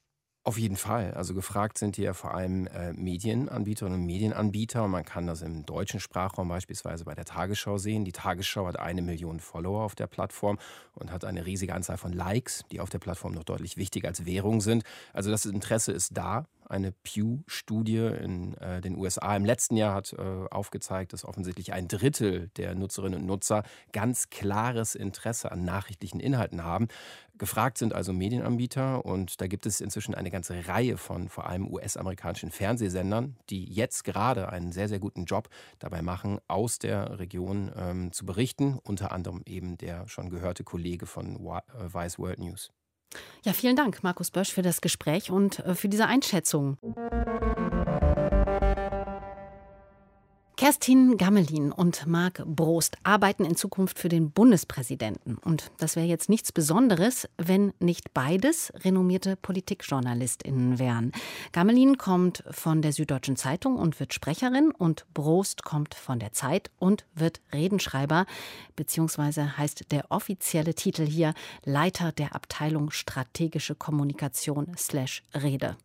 Auf 0.48 0.56
jeden 0.56 0.76
Fall. 0.76 1.12
Also 1.12 1.34
gefragt 1.34 1.76
sind 1.76 1.96
hier 1.96 2.14
vor 2.14 2.32
allem 2.32 2.68
äh, 2.68 2.94
Medienanbieterinnen 2.94 4.00
und 4.00 4.06
Medienanbieter. 4.06 4.84
Und 4.84 4.92
man 4.92 5.04
kann 5.04 5.26
das 5.26 5.42
im 5.42 5.66
deutschen 5.66 6.00
Sprachraum 6.00 6.48
beispielsweise 6.48 7.04
bei 7.04 7.14
der 7.14 7.26
Tagesschau 7.26 7.76
sehen. 7.76 8.06
Die 8.06 8.12
Tagesschau 8.12 8.66
hat 8.66 8.78
eine 8.78 9.02
Million 9.02 9.40
Follower 9.40 9.84
auf 9.84 9.94
der 9.94 10.06
Plattform 10.06 10.58
und 10.94 11.12
hat 11.12 11.26
eine 11.26 11.44
riesige 11.44 11.74
Anzahl 11.74 11.98
von 11.98 12.14
Likes, 12.14 12.64
die 12.72 12.80
auf 12.80 12.88
der 12.88 12.98
Plattform 12.98 13.34
noch 13.34 13.44
deutlich 13.44 13.76
wichtiger 13.76 14.08
als 14.08 14.24
Währung 14.24 14.62
sind. 14.62 14.84
Also 15.12 15.30
das 15.30 15.44
Interesse 15.44 15.92
ist 15.92 16.16
da 16.16 16.46
eine 16.68 16.92
Pew-Studie 16.92 18.10
in 18.22 18.54
äh, 18.54 18.80
den 18.80 18.96
USA 18.96 19.34
im 19.36 19.44
letzten 19.44 19.76
Jahr 19.76 19.94
hat 19.94 20.12
äh, 20.12 20.22
aufgezeigt, 20.50 21.12
dass 21.12 21.24
offensichtlich 21.24 21.72
ein 21.72 21.88
Drittel 21.88 22.48
der 22.56 22.74
Nutzerinnen 22.74 23.20
und 23.20 23.26
Nutzer 23.26 23.62
ganz 23.92 24.30
klares 24.30 24.94
Interesse 24.94 25.50
an 25.52 25.64
nachrichtlichen 25.64 26.20
Inhalten 26.20 26.64
haben. 26.64 26.88
Gefragt 27.38 27.78
sind 27.78 27.94
also 27.94 28.12
Medienanbieter 28.12 29.04
und 29.04 29.40
da 29.40 29.46
gibt 29.46 29.64
es 29.66 29.80
inzwischen 29.80 30.14
eine 30.14 30.30
ganze 30.30 30.66
Reihe 30.66 30.96
von 30.96 31.28
vor 31.28 31.46
allem 31.46 31.72
US-amerikanischen 31.72 32.50
Fernsehsendern, 32.50 33.36
die 33.48 33.64
jetzt 33.64 34.02
gerade 34.04 34.48
einen 34.48 34.72
sehr, 34.72 34.88
sehr 34.88 34.98
guten 34.98 35.24
Job 35.24 35.48
dabei 35.78 36.02
machen, 36.02 36.40
aus 36.48 36.78
der 36.78 37.18
Region 37.18 37.70
ähm, 37.76 38.12
zu 38.12 38.26
berichten. 38.26 38.78
Unter 38.82 39.12
anderem 39.12 39.42
eben 39.46 39.78
der 39.78 40.08
schon 40.08 40.30
gehörte 40.30 40.64
Kollege 40.64 41.06
von 41.06 41.38
Vice 41.38 42.18
World 42.18 42.40
News. 42.40 42.72
Ja, 43.44 43.52
vielen 43.52 43.76
Dank, 43.76 44.02
Markus 44.02 44.30
Bösch, 44.30 44.52
für 44.52 44.62
das 44.62 44.80
Gespräch 44.80 45.30
und 45.30 45.60
äh, 45.60 45.74
für 45.74 45.88
diese 45.88 46.06
Einschätzung. 46.06 46.76
Kerstin 50.58 51.16
Gammelin 51.18 51.70
und 51.70 52.08
Marc 52.08 52.42
Brost 52.44 52.96
arbeiten 53.04 53.44
in 53.44 53.54
Zukunft 53.54 53.96
für 53.96 54.08
den 54.08 54.32
Bundespräsidenten. 54.32 55.38
Und 55.38 55.70
das 55.78 55.94
wäre 55.94 56.06
jetzt 56.06 56.28
nichts 56.28 56.50
Besonderes, 56.50 57.28
wenn 57.36 57.72
nicht 57.78 58.12
beides 58.12 58.72
renommierte 58.82 59.36
Politikjournalistinnen 59.36 60.80
wären. 60.80 61.12
Gammelin 61.52 61.96
kommt 61.96 62.42
von 62.50 62.82
der 62.82 62.92
Süddeutschen 62.92 63.36
Zeitung 63.36 63.76
und 63.76 64.00
wird 64.00 64.12
Sprecherin 64.12 64.72
und 64.72 65.06
Brost 65.14 65.62
kommt 65.62 65.94
von 65.94 66.18
der 66.18 66.32
Zeit 66.32 66.72
und 66.80 67.06
wird 67.14 67.40
Redenschreiber, 67.52 68.26
beziehungsweise 68.74 69.56
heißt 69.56 69.92
der 69.92 70.10
offizielle 70.10 70.74
Titel 70.74 71.06
hier 71.06 71.34
Leiter 71.64 72.10
der 72.10 72.34
Abteilung 72.34 72.90
Strategische 72.90 73.76
Kommunikation 73.76 74.72
slash 74.76 75.22
Rede. 75.40 75.76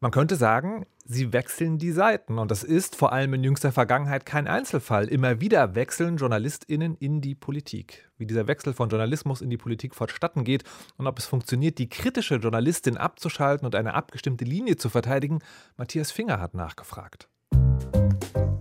Man 0.00 0.12
könnte 0.12 0.36
sagen, 0.36 0.86
sie 1.04 1.32
wechseln 1.32 1.78
die 1.78 1.90
Seiten. 1.90 2.38
Und 2.38 2.52
das 2.52 2.62
ist 2.62 2.94
vor 2.94 3.12
allem 3.12 3.34
in 3.34 3.42
jüngster 3.42 3.72
Vergangenheit 3.72 4.24
kein 4.24 4.46
Einzelfall. 4.46 5.08
Immer 5.08 5.40
wieder 5.40 5.74
wechseln 5.74 6.18
JournalistInnen 6.18 6.96
in 6.96 7.20
die 7.20 7.34
Politik. 7.34 8.08
Wie 8.16 8.26
dieser 8.26 8.46
Wechsel 8.46 8.74
von 8.74 8.90
Journalismus 8.90 9.40
in 9.40 9.50
die 9.50 9.56
Politik 9.56 9.96
fortstatten 9.96 10.44
geht 10.44 10.62
und 10.98 11.08
ob 11.08 11.18
es 11.18 11.26
funktioniert, 11.26 11.78
die 11.78 11.88
kritische 11.88 12.36
Journalistin 12.36 12.96
abzuschalten 12.96 13.66
und 13.66 13.74
eine 13.74 13.94
abgestimmte 13.94 14.44
Linie 14.44 14.76
zu 14.76 14.88
verteidigen, 14.88 15.40
Matthias 15.76 16.12
Finger 16.12 16.40
hat 16.40 16.54
nachgefragt. 16.54 17.28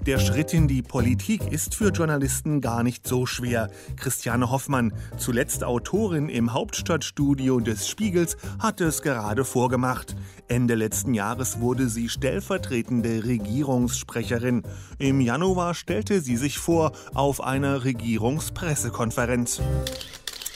Der 0.07 0.19
Schritt 0.19 0.53
in 0.53 0.69
die 0.69 0.81
Politik 0.81 1.51
ist 1.51 1.75
für 1.75 1.89
Journalisten 1.89 2.61
gar 2.61 2.81
nicht 2.81 3.05
so 3.05 3.25
schwer. 3.25 3.69
Christiane 3.97 4.49
Hoffmann, 4.49 4.93
zuletzt 5.17 5.65
Autorin 5.65 6.29
im 6.29 6.53
Hauptstadtstudio 6.53 7.59
des 7.59 7.89
Spiegels, 7.89 8.37
hat 8.57 8.79
es 8.79 9.01
gerade 9.01 9.43
vorgemacht. 9.43 10.15
Ende 10.47 10.75
letzten 10.75 11.13
Jahres 11.13 11.59
wurde 11.59 11.89
sie 11.89 12.07
stellvertretende 12.07 13.25
Regierungssprecherin. 13.25 14.63
Im 14.97 15.19
Januar 15.19 15.73
stellte 15.73 16.21
sie 16.21 16.37
sich 16.37 16.57
vor 16.57 16.93
auf 17.13 17.43
einer 17.43 17.83
Regierungspressekonferenz. 17.83 19.59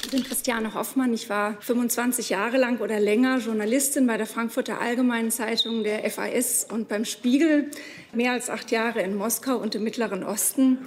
Ich 0.03 0.09
bin 0.09 0.23
Christiane 0.23 0.73
Hoffmann. 0.73 1.13
Ich 1.13 1.29
war 1.29 1.55
25 1.61 2.29
Jahre 2.29 2.57
lang 2.57 2.79
oder 2.79 2.99
länger 2.99 3.37
Journalistin 3.37 4.07
bei 4.07 4.17
der 4.17 4.25
Frankfurter 4.25 4.81
Allgemeinen 4.81 5.31
Zeitung, 5.31 5.83
der 5.83 6.09
FAS 6.09 6.65
und 6.69 6.89
beim 6.89 7.05
Spiegel. 7.05 7.69
Mehr 8.11 8.33
als 8.33 8.49
acht 8.49 8.71
Jahre 8.71 9.01
in 9.01 9.15
Moskau 9.15 9.55
und 9.57 9.75
im 9.75 9.83
Mittleren 9.83 10.23
Osten. 10.23 10.79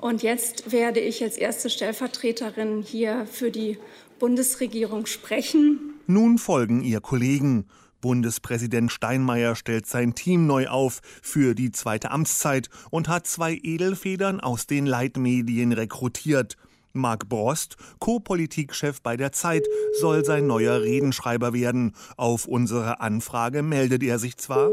Und 0.00 0.22
jetzt 0.22 0.72
werde 0.72 1.00
ich 1.00 1.22
als 1.22 1.38
erste 1.38 1.70
Stellvertreterin 1.70 2.82
hier 2.82 3.26
für 3.30 3.50
die 3.50 3.78
Bundesregierung 4.18 5.06
sprechen. 5.06 5.94
Nun 6.06 6.36
folgen 6.36 6.82
ihr 6.82 7.00
Kollegen. 7.00 7.66
Bundespräsident 8.02 8.92
Steinmeier 8.92 9.56
stellt 9.56 9.86
sein 9.86 10.14
Team 10.14 10.46
neu 10.46 10.68
auf 10.68 11.00
für 11.22 11.54
die 11.54 11.72
zweite 11.72 12.10
Amtszeit 12.10 12.68
und 12.90 13.08
hat 13.08 13.26
zwei 13.26 13.58
Edelfedern 13.62 14.40
aus 14.40 14.66
den 14.66 14.84
Leitmedien 14.84 15.72
rekrutiert. 15.72 16.58
Marc 16.94 17.28
Brost, 17.28 17.76
Co-Politikchef 17.98 19.02
bei 19.02 19.16
der 19.16 19.32
Zeit, 19.32 19.66
soll 20.00 20.24
sein 20.24 20.46
neuer 20.46 20.80
Redenschreiber 20.80 21.52
werden. 21.52 21.94
Auf 22.16 22.46
unsere 22.46 23.00
Anfrage 23.00 23.62
meldet 23.62 24.02
er 24.02 24.18
sich 24.18 24.36
zwar. 24.36 24.70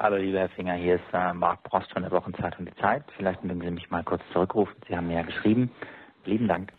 Hallo, 0.00 0.16
lieber 0.16 0.38
Herr 0.38 0.48
Finger, 0.50 0.74
hier 0.74 0.96
ist 0.96 1.12
äh, 1.12 1.32
Marc 1.32 1.62
Brost 1.64 1.90
von 1.92 2.02
der 2.02 2.12
Wochenzeitung 2.12 2.66
Die 2.66 2.74
Zeit. 2.80 3.04
Vielleicht 3.16 3.42
mögen 3.42 3.60
Sie 3.60 3.70
mich 3.70 3.90
mal 3.90 4.04
kurz 4.04 4.22
zurückrufen. 4.32 4.74
Sie 4.88 4.96
haben 4.96 5.08
mir 5.08 5.14
ja 5.16 5.22
geschrieben. 5.22 5.70
Lieben 6.24 6.46
Dank. 6.46 6.72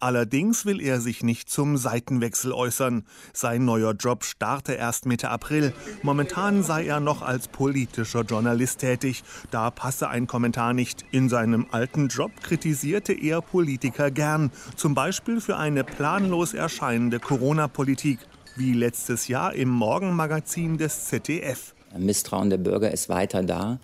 Allerdings 0.00 0.64
will 0.64 0.80
er 0.80 0.98
sich 1.02 1.22
nicht 1.22 1.50
zum 1.50 1.76
Seitenwechsel 1.76 2.52
äußern. 2.52 3.04
Sein 3.34 3.66
neuer 3.66 3.92
Job 3.92 4.24
starte 4.24 4.72
erst 4.72 5.04
Mitte 5.04 5.28
April. 5.28 5.74
Momentan 6.02 6.62
sei 6.62 6.86
er 6.86 7.00
noch 7.00 7.20
als 7.20 7.48
politischer 7.48 8.22
Journalist 8.22 8.80
tätig. 8.80 9.22
Da 9.50 9.70
passe 9.70 10.08
ein 10.08 10.26
Kommentar 10.26 10.72
nicht. 10.72 11.04
In 11.10 11.28
seinem 11.28 11.66
alten 11.70 12.08
Job 12.08 12.32
kritisierte 12.42 13.12
er 13.12 13.42
Politiker 13.42 14.10
gern. 14.10 14.50
Zum 14.74 14.94
Beispiel 14.94 15.38
für 15.42 15.58
eine 15.58 15.84
planlos 15.84 16.54
erscheinende 16.54 17.20
Corona-Politik. 17.20 18.20
Wie 18.56 18.72
letztes 18.72 19.28
Jahr 19.28 19.54
im 19.54 19.68
Morgenmagazin 19.68 20.78
des 20.78 21.06
ZDF. 21.08 21.74
Misstrauen 21.98 22.48
der 22.48 22.58
Bürger 22.58 22.90
ist 22.90 23.10
weiter 23.10 23.42
da. 23.42 23.78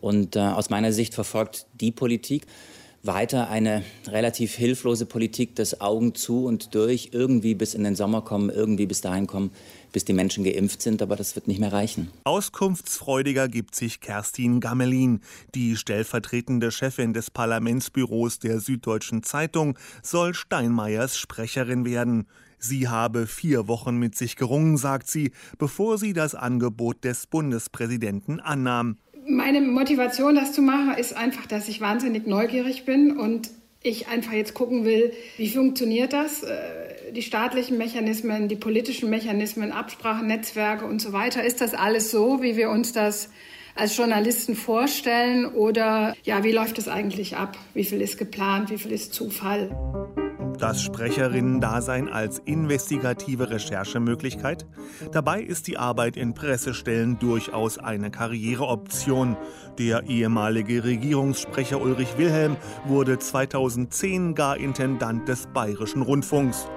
Und 0.00 0.34
äh, 0.34 0.40
aus 0.40 0.70
meiner 0.70 0.92
Sicht 0.92 1.14
verfolgt 1.14 1.66
die 1.74 1.92
Politik, 1.92 2.46
weiter 3.02 3.48
eine 3.48 3.82
relativ 4.06 4.54
hilflose 4.54 5.06
Politik, 5.06 5.54
das 5.54 5.80
Augen 5.80 6.14
zu 6.14 6.44
und 6.44 6.74
durch, 6.74 7.10
irgendwie 7.12 7.54
bis 7.54 7.74
in 7.74 7.84
den 7.84 7.96
Sommer 7.96 8.22
kommen, 8.22 8.50
irgendwie 8.50 8.86
bis 8.86 9.00
dahin 9.00 9.26
kommen, 9.26 9.50
bis 9.92 10.04
die 10.04 10.12
Menschen 10.12 10.44
geimpft 10.44 10.82
sind, 10.82 11.00
aber 11.00 11.16
das 11.16 11.34
wird 11.34 11.48
nicht 11.48 11.60
mehr 11.60 11.72
reichen. 11.72 12.10
Auskunftsfreudiger 12.24 13.48
gibt 13.48 13.74
sich 13.74 14.00
Kerstin 14.00 14.60
Gammelin. 14.60 15.20
Die 15.54 15.76
stellvertretende 15.76 16.70
Chefin 16.70 17.12
des 17.14 17.30
Parlamentsbüros 17.30 18.38
der 18.38 18.60
Süddeutschen 18.60 19.22
Zeitung 19.22 19.78
soll 20.02 20.34
Steinmeiers 20.34 21.16
Sprecherin 21.16 21.84
werden. 21.84 22.26
Sie 22.58 22.88
habe 22.88 23.26
vier 23.26 23.68
Wochen 23.68 23.96
mit 23.96 24.14
sich 24.14 24.36
gerungen, 24.36 24.76
sagt 24.76 25.08
sie, 25.08 25.32
bevor 25.56 25.96
sie 25.96 26.12
das 26.12 26.34
Angebot 26.34 27.04
des 27.04 27.26
Bundespräsidenten 27.26 28.38
annahm 28.38 28.98
meine 29.26 29.60
Motivation, 29.60 30.34
das 30.34 30.52
zu 30.52 30.62
machen, 30.62 30.94
ist 30.98 31.16
einfach, 31.16 31.46
dass 31.46 31.68
ich 31.68 31.80
wahnsinnig 31.80 32.26
neugierig 32.26 32.84
bin 32.84 33.18
und 33.18 33.50
ich 33.82 34.08
einfach 34.08 34.32
jetzt 34.32 34.54
gucken 34.54 34.84
will, 34.84 35.12
wie 35.36 35.48
funktioniert 35.48 36.12
das, 36.12 36.42
äh, 36.42 37.12
die 37.12 37.22
staatlichen 37.22 37.78
Mechanismen, 37.78 38.48
die 38.48 38.56
politischen 38.56 39.08
Mechanismen, 39.08 39.72
Absprachen, 39.72 40.26
Netzwerke 40.26 40.84
und 40.84 41.00
so 41.00 41.12
weiter. 41.12 41.42
Ist 41.42 41.60
das 41.60 41.74
alles 41.74 42.10
so, 42.10 42.42
wie 42.42 42.56
wir 42.56 42.70
uns 42.70 42.92
das 42.92 43.30
als 43.74 43.96
Journalisten 43.96 44.54
vorstellen 44.54 45.46
oder 45.46 46.14
ja, 46.24 46.44
wie 46.44 46.52
läuft 46.52 46.78
es 46.78 46.88
eigentlich 46.88 47.36
ab? 47.36 47.56
Wie 47.72 47.84
viel 47.84 48.02
ist 48.02 48.18
geplant, 48.18 48.70
wie 48.70 48.78
viel 48.78 48.92
ist 48.92 49.14
Zufall? 49.14 49.70
Das 50.60 50.82
Sprecherinnen-Dasein 50.82 52.10
als 52.10 52.38
investigative 52.40 53.48
Recherchemöglichkeit? 53.48 54.66
Dabei 55.10 55.40
ist 55.40 55.66
die 55.68 55.78
Arbeit 55.78 56.18
in 56.18 56.34
Pressestellen 56.34 57.18
durchaus 57.18 57.78
eine 57.78 58.10
Karriereoption. 58.10 59.38
Der 59.78 60.04
ehemalige 60.06 60.84
Regierungssprecher 60.84 61.80
Ulrich 61.80 62.18
Wilhelm 62.18 62.58
wurde 62.84 63.18
2010 63.18 64.34
gar 64.34 64.58
Intendant 64.58 65.26
des 65.26 65.46
Bayerischen 65.46 66.02
Rundfunks. 66.02 66.68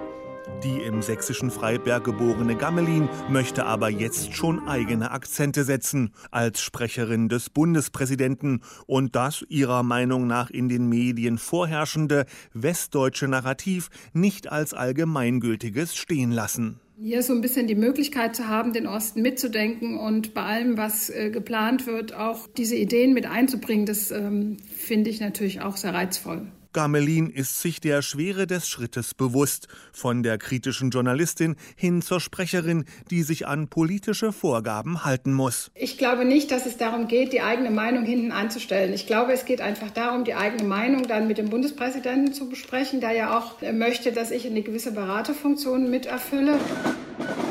Die 0.64 0.82
im 0.82 1.02
sächsischen 1.02 1.52
Freiberg 1.52 2.06
geborene 2.06 2.56
Gammelin 2.56 3.10
möchte 3.30 3.66
aber 3.66 3.90
jetzt 3.90 4.34
schon 4.34 4.66
eigene 4.66 5.12
Akzente 5.12 5.66
setzen 5.66 6.14
als 6.32 6.62
Sprecherin 6.62 7.28
des 7.28 7.50
Bundespräsidenten 7.50 8.62
und 8.86 9.14
das 9.14 9.44
ihrer 9.50 9.84
Meinung 9.84 10.26
nach 10.26 10.50
in 10.50 10.70
den 10.70 10.88
Medien 10.88 11.38
vorherrschende 11.38 12.26
westdeutsche 12.54 13.28
Narrativ 13.28 13.90
nicht 14.14 14.54
als 14.54 14.74
allgemeingültiges 14.74 15.98
stehen 15.98 16.32
lassen. 16.32 16.80
Hier 16.98 17.24
so 17.24 17.34
ein 17.34 17.42
bisschen 17.42 17.68
die 17.68 17.76
Möglichkeit 17.76 18.34
zu 18.34 18.48
haben, 18.48 18.72
den 18.72 18.88
Osten 18.88 19.22
mitzudenken 19.22 20.00
und 20.00 20.34
bei 20.34 20.44
allem, 20.44 20.78
was 20.78 21.10
äh, 21.10 21.30
geplant 21.30 21.88
wird, 21.88 22.14
auch 22.14 22.48
diese 22.56 22.78
Ideen 22.78 23.14
mit 23.14 23.26
einzubringen, 23.26 23.86
das 23.86 24.12
ähm, 24.12 24.56
finde 24.78 25.10
ich 25.10 25.20
natürlich 25.20 25.60
auch 25.60 25.76
sehr 25.76 25.94
reizvoll. 25.94 26.48
Gamelin 26.74 27.30
ist 27.30 27.62
sich 27.62 27.80
der 27.80 28.02
Schwere 28.02 28.48
des 28.48 28.68
Schrittes 28.68 29.14
bewusst, 29.14 29.68
von 29.92 30.24
der 30.24 30.38
kritischen 30.38 30.90
Journalistin 30.90 31.56
hin 31.76 32.02
zur 32.02 32.20
Sprecherin, 32.20 32.86
die 33.12 33.24
sich 33.24 33.48
an 33.48 33.68
politische 33.68 34.34
Vorgaben 34.34 35.06
halten 35.06 35.34
muss. 35.34 35.72
Ich 35.76 35.98
glaube 35.98 36.26
nicht, 36.26 36.52
dass 36.52 36.66
es 36.66 36.78
darum 36.78 37.08
geht, 37.08 37.32
die 37.32 37.42
eigene 37.42 37.72
Meinung 37.72 38.06
hinten 38.06 38.32
anzustellen. 38.32 38.92
Ich 38.94 39.08
glaube, 39.08 39.34
es 39.34 39.46
geht 39.46 39.62
einfach 39.62 39.92
darum, 39.92 40.24
die 40.24 40.34
eigene 40.34 40.64
Meinung 40.64 41.08
dann 41.08 41.28
mit 41.28 41.38
dem 41.38 41.50
Bundespräsidenten 41.50 42.34
zu 42.34 42.50
besprechen, 42.50 43.00
der 43.00 43.12
ja 43.12 43.38
auch 43.38 43.62
möchte, 43.72 44.12
dass 44.12 44.32
ich 44.32 44.46
eine 44.46 44.64
gewisse 44.64 44.92
Beraterfunktion 44.92 45.90
mit 45.90 46.08
erfülle. 46.08 46.60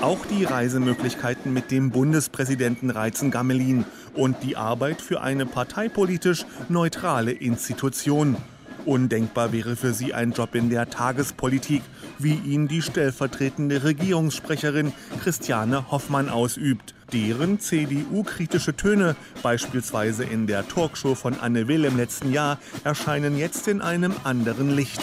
Auch 0.00 0.26
die 0.26 0.44
Reisemöglichkeiten 0.44 1.52
mit 1.52 1.70
dem 1.70 1.90
Bundespräsidenten 1.90 2.90
reizen 2.90 3.30
Gamelin 3.30 3.84
und 4.14 4.42
die 4.42 4.56
Arbeit 4.56 5.00
für 5.00 5.20
eine 5.20 5.46
parteipolitisch 5.46 6.44
neutrale 6.68 7.30
Institution. 7.30 8.36
Undenkbar 8.84 9.52
wäre 9.52 9.76
für 9.76 9.94
sie 9.94 10.12
ein 10.14 10.32
Job 10.32 10.54
in 10.54 10.68
der 10.68 10.90
Tagespolitik, 10.90 11.82
wie 12.18 12.34
ihn 12.34 12.68
die 12.68 12.82
stellvertretende 12.82 13.84
Regierungssprecherin 13.84 14.92
Christiane 15.22 15.90
Hoffmann 15.90 16.28
ausübt. 16.28 16.94
Deren 17.12 17.60
CDU-kritische 17.60 18.74
Töne, 18.74 19.16
beispielsweise 19.42 20.24
in 20.24 20.46
der 20.46 20.66
Talkshow 20.66 21.14
von 21.14 21.38
Anne 21.38 21.68
Will 21.68 21.84
im 21.84 21.96
letzten 21.96 22.32
Jahr, 22.32 22.58
erscheinen 22.84 23.36
jetzt 23.36 23.68
in 23.68 23.82
einem 23.82 24.14
anderen 24.24 24.70
Licht. 24.70 25.00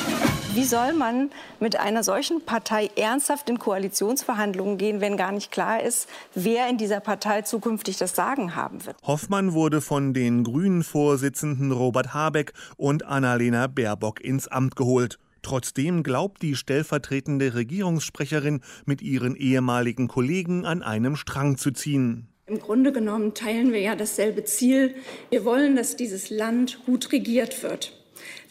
Wie 0.55 0.63
soll 0.63 0.93
man 0.93 1.29
mit 1.59 1.79
einer 1.79 2.03
solchen 2.03 2.43
Partei 2.43 2.89
ernsthaft 2.95 3.49
in 3.51 3.59
Koalitionsverhandlungen 3.59 4.79
gehen, 4.79 4.99
wenn 4.99 5.15
gar 5.15 5.31
nicht 5.31 5.51
klar 5.51 5.83
ist, 5.83 6.09
wer 6.33 6.67
in 6.67 6.79
dieser 6.79 6.99
Partei 6.99 7.43
zukünftig 7.43 7.97
das 7.97 8.15
Sagen 8.15 8.55
haben 8.55 8.83
wird? 8.87 8.97
Hoffmann 9.03 9.53
wurde 9.53 9.79
von 9.79 10.13
den 10.15 10.43
Grünen-Vorsitzenden 10.43 11.71
Robert 11.71 12.15
Habeck 12.15 12.53
und 12.77 13.05
Annalena 13.05 13.67
Baerbock 13.67 14.21
ins 14.21 14.47
Amt 14.47 14.75
geholt. 14.75 15.19
Trotzdem 15.41 16.03
glaubt 16.03 16.41
die 16.41 16.55
stellvertretende 16.55 17.55
Regierungssprecherin, 17.55 18.61
mit 18.85 19.01
ihren 19.01 19.35
ehemaligen 19.35 20.07
Kollegen 20.07 20.65
an 20.65 20.83
einem 20.83 21.15
Strang 21.15 21.57
zu 21.57 21.71
ziehen. 21.71 22.27
Im 22.45 22.59
Grunde 22.59 22.91
genommen 22.91 23.35
teilen 23.35 23.71
wir 23.71 23.79
ja 23.79 23.95
dasselbe 23.95 24.43
Ziel. 24.43 24.95
Wir 25.29 25.45
wollen, 25.45 25.75
dass 25.75 25.95
dieses 25.95 26.31
Land 26.31 26.79
gut 26.85 27.11
regiert 27.11 27.61
wird. 27.61 27.93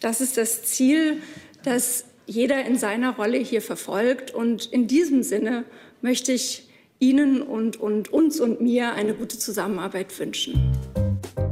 Das 0.01 0.21
ist 0.21 0.37
das 0.37 0.63
Ziel, 0.63 1.21
das 1.65 2.05
jeder 2.27 2.65
in 2.65 2.79
seiner 2.79 3.17
Rolle 3.17 3.39
hier 3.39 3.63
verfolgt. 3.63 4.33
Und 4.33 4.67
in 4.67 4.87
diesem 4.87 5.23
Sinne 5.23 5.65
möchte 6.01 6.33
ich 6.33 6.69
Ihnen 7.01 7.43
und, 7.43 7.77
und 7.77 8.13
uns 8.13 8.41
und 8.41 8.61
mir 8.61 8.93
eine 8.93 9.15
gute 9.15 9.39
Zusammenarbeit 9.39 10.17
wünschen. 10.19 10.55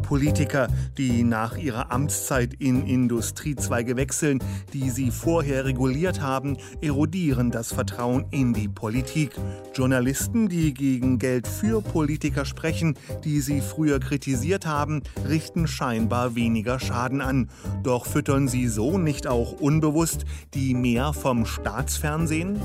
Politiker, 0.06 0.68
die 0.96 1.24
nach 1.24 1.56
ihrer 1.56 1.90
Amtszeit 1.90 2.54
in 2.54 2.86
Industriezweige 2.86 3.96
wechseln, 3.96 4.38
die 4.72 4.90
sie 4.90 5.10
vorher 5.10 5.64
reguliert 5.64 6.20
haben, 6.20 6.56
erodieren 6.80 7.50
das 7.50 7.72
Vertrauen 7.72 8.24
in 8.30 8.54
die 8.54 8.68
Politik. 8.68 9.32
Journalisten, 9.74 10.48
die 10.48 10.72
gegen 10.72 11.18
Geld 11.18 11.48
für 11.48 11.82
Politiker 11.82 12.44
sprechen, 12.44 12.96
die 13.24 13.40
sie 13.40 13.60
früher 13.60 13.98
kritisiert 13.98 14.64
haben, 14.64 15.02
richten 15.28 15.66
scheinbar 15.66 16.36
weniger 16.36 16.78
Schaden 16.78 17.20
an. 17.20 17.50
Doch 17.82 18.06
füttern 18.06 18.46
sie 18.46 18.68
so 18.68 18.98
nicht 18.98 19.26
auch 19.26 19.60
unbewusst 19.60 20.24
die 20.54 20.74
mehr 20.74 21.12
vom 21.14 21.46
Staatsfernsehen? 21.46 22.60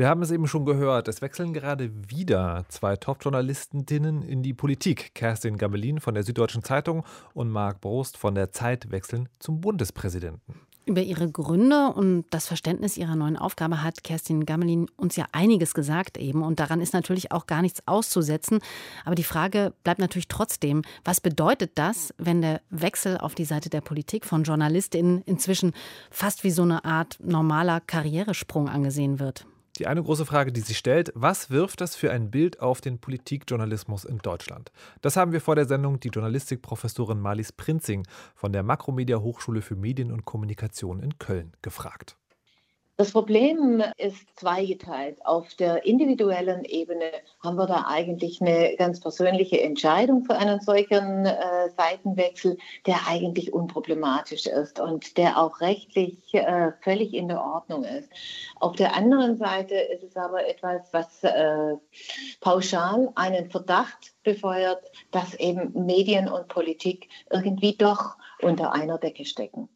Wir 0.00 0.08
haben 0.08 0.22
es 0.22 0.30
eben 0.30 0.48
schon 0.48 0.64
gehört, 0.64 1.08
es 1.08 1.20
wechseln 1.20 1.52
gerade 1.52 1.90
wieder 2.08 2.64
zwei 2.70 2.96
Top-Journalistinnen 2.96 4.22
in 4.22 4.42
die 4.42 4.54
Politik. 4.54 5.14
Kerstin 5.14 5.58
Gamelin 5.58 6.00
von 6.00 6.14
der 6.14 6.22
Süddeutschen 6.22 6.62
Zeitung 6.62 7.04
und 7.34 7.50
Marc 7.50 7.82
Brost 7.82 8.16
von 8.16 8.34
der 8.34 8.50
Zeit 8.50 8.90
wechseln 8.90 9.28
zum 9.40 9.60
Bundespräsidenten. 9.60 10.54
Über 10.86 11.02
ihre 11.02 11.30
Gründe 11.30 11.88
und 11.88 12.24
das 12.30 12.46
Verständnis 12.46 12.96
ihrer 12.96 13.14
neuen 13.14 13.36
Aufgabe 13.36 13.82
hat 13.82 14.02
Kerstin 14.02 14.46
Gamelin 14.46 14.86
uns 14.96 15.16
ja 15.16 15.26
einiges 15.32 15.74
gesagt 15.74 16.16
eben. 16.16 16.44
Und 16.44 16.60
daran 16.60 16.80
ist 16.80 16.94
natürlich 16.94 17.30
auch 17.30 17.44
gar 17.44 17.60
nichts 17.60 17.82
auszusetzen. 17.84 18.60
Aber 19.04 19.16
die 19.16 19.22
Frage 19.22 19.74
bleibt 19.84 20.00
natürlich 20.00 20.28
trotzdem, 20.28 20.80
was 21.04 21.20
bedeutet 21.20 21.72
das, 21.74 22.14
wenn 22.16 22.40
der 22.40 22.62
Wechsel 22.70 23.18
auf 23.18 23.34
die 23.34 23.44
Seite 23.44 23.68
der 23.68 23.82
Politik 23.82 24.24
von 24.24 24.44
JournalistInnen 24.44 25.20
inzwischen 25.26 25.74
fast 26.10 26.42
wie 26.42 26.52
so 26.52 26.62
eine 26.62 26.86
Art 26.86 27.18
normaler 27.22 27.82
Karrieresprung 27.82 28.66
angesehen 28.66 29.20
wird? 29.20 29.44
Die 29.78 29.86
eine 29.86 30.02
große 30.02 30.26
Frage, 30.26 30.52
die 30.52 30.60
sich 30.60 30.78
stellt, 30.78 31.12
was 31.14 31.50
wirft 31.50 31.80
das 31.80 31.96
für 31.96 32.10
ein 32.10 32.30
Bild 32.30 32.60
auf 32.60 32.80
den 32.80 32.98
Politikjournalismus 32.98 34.04
in 34.04 34.18
Deutschland? 34.18 34.72
Das 35.00 35.16
haben 35.16 35.32
wir 35.32 35.40
vor 35.40 35.54
der 35.54 35.66
Sendung 35.66 36.00
die 36.00 36.08
Journalistikprofessorin 36.08 37.20
Marlies 37.20 37.52
Prinzing 37.52 38.06
von 38.34 38.52
der 38.52 38.62
Makromedia 38.62 39.18
Hochschule 39.18 39.62
für 39.62 39.76
Medien 39.76 40.10
und 40.12 40.24
Kommunikation 40.24 41.00
in 41.00 41.18
Köln 41.18 41.52
gefragt. 41.62 42.16
Das 43.00 43.12
Problem 43.12 43.82
ist 43.96 44.26
zweigeteilt. 44.38 45.24
Auf 45.24 45.54
der 45.54 45.86
individuellen 45.86 46.66
Ebene 46.66 47.10
haben 47.42 47.56
wir 47.56 47.66
da 47.66 47.86
eigentlich 47.88 48.42
eine 48.42 48.76
ganz 48.76 49.00
persönliche 49.00 49.58
Entscheidung 49.58 50.26
für 50.26 50.36
einen 50.36 50.60
solchen 50.60 51.24
äh, 51.24 51.70
Seitenwechsel, 51.78 52.58
der 52.84 52.98
eigentlich 53.08 53.54
unproblematisch 53.54 54.44
ist 54.44 54.80
und 54.80 55.16
der 55.16 55.38
auch 55.38 55.62
rechtlich 55.62 56.18
äh, 56.34 56.72
völlig 56.82 57.14
in 57.14 57.28
der 57.28 57.42
Ordnung 57.42 57.84
ist. 57.84 58.10
Auf 58.56 58.76
der 58.76 58.94
anderen 58.94 59.38
Seite 59.38 59.76
ist 59.76 60.02
es 60.02 60.14
aber 60.14 60.46
etwas, 60.46 60.82
was 60.92 61.24
äh, 61.24 61.76
pauschal 62.42 63.12
einen 63.14 63.50
Verdacht 63.50 64.12
befeuert, 64.24 64.84
dass 65.10 65.32
eben 65.36 65.86
Medien 65.86 66.28
und 66.28 66.48
Politik 66.48 67.08
irgendwie 67.30 67.74
doch 67.74 68.18
unter 68.42 68.74
einer 68.74 68.98
Decke 68.98 69.24
stecken. 69.24 69.70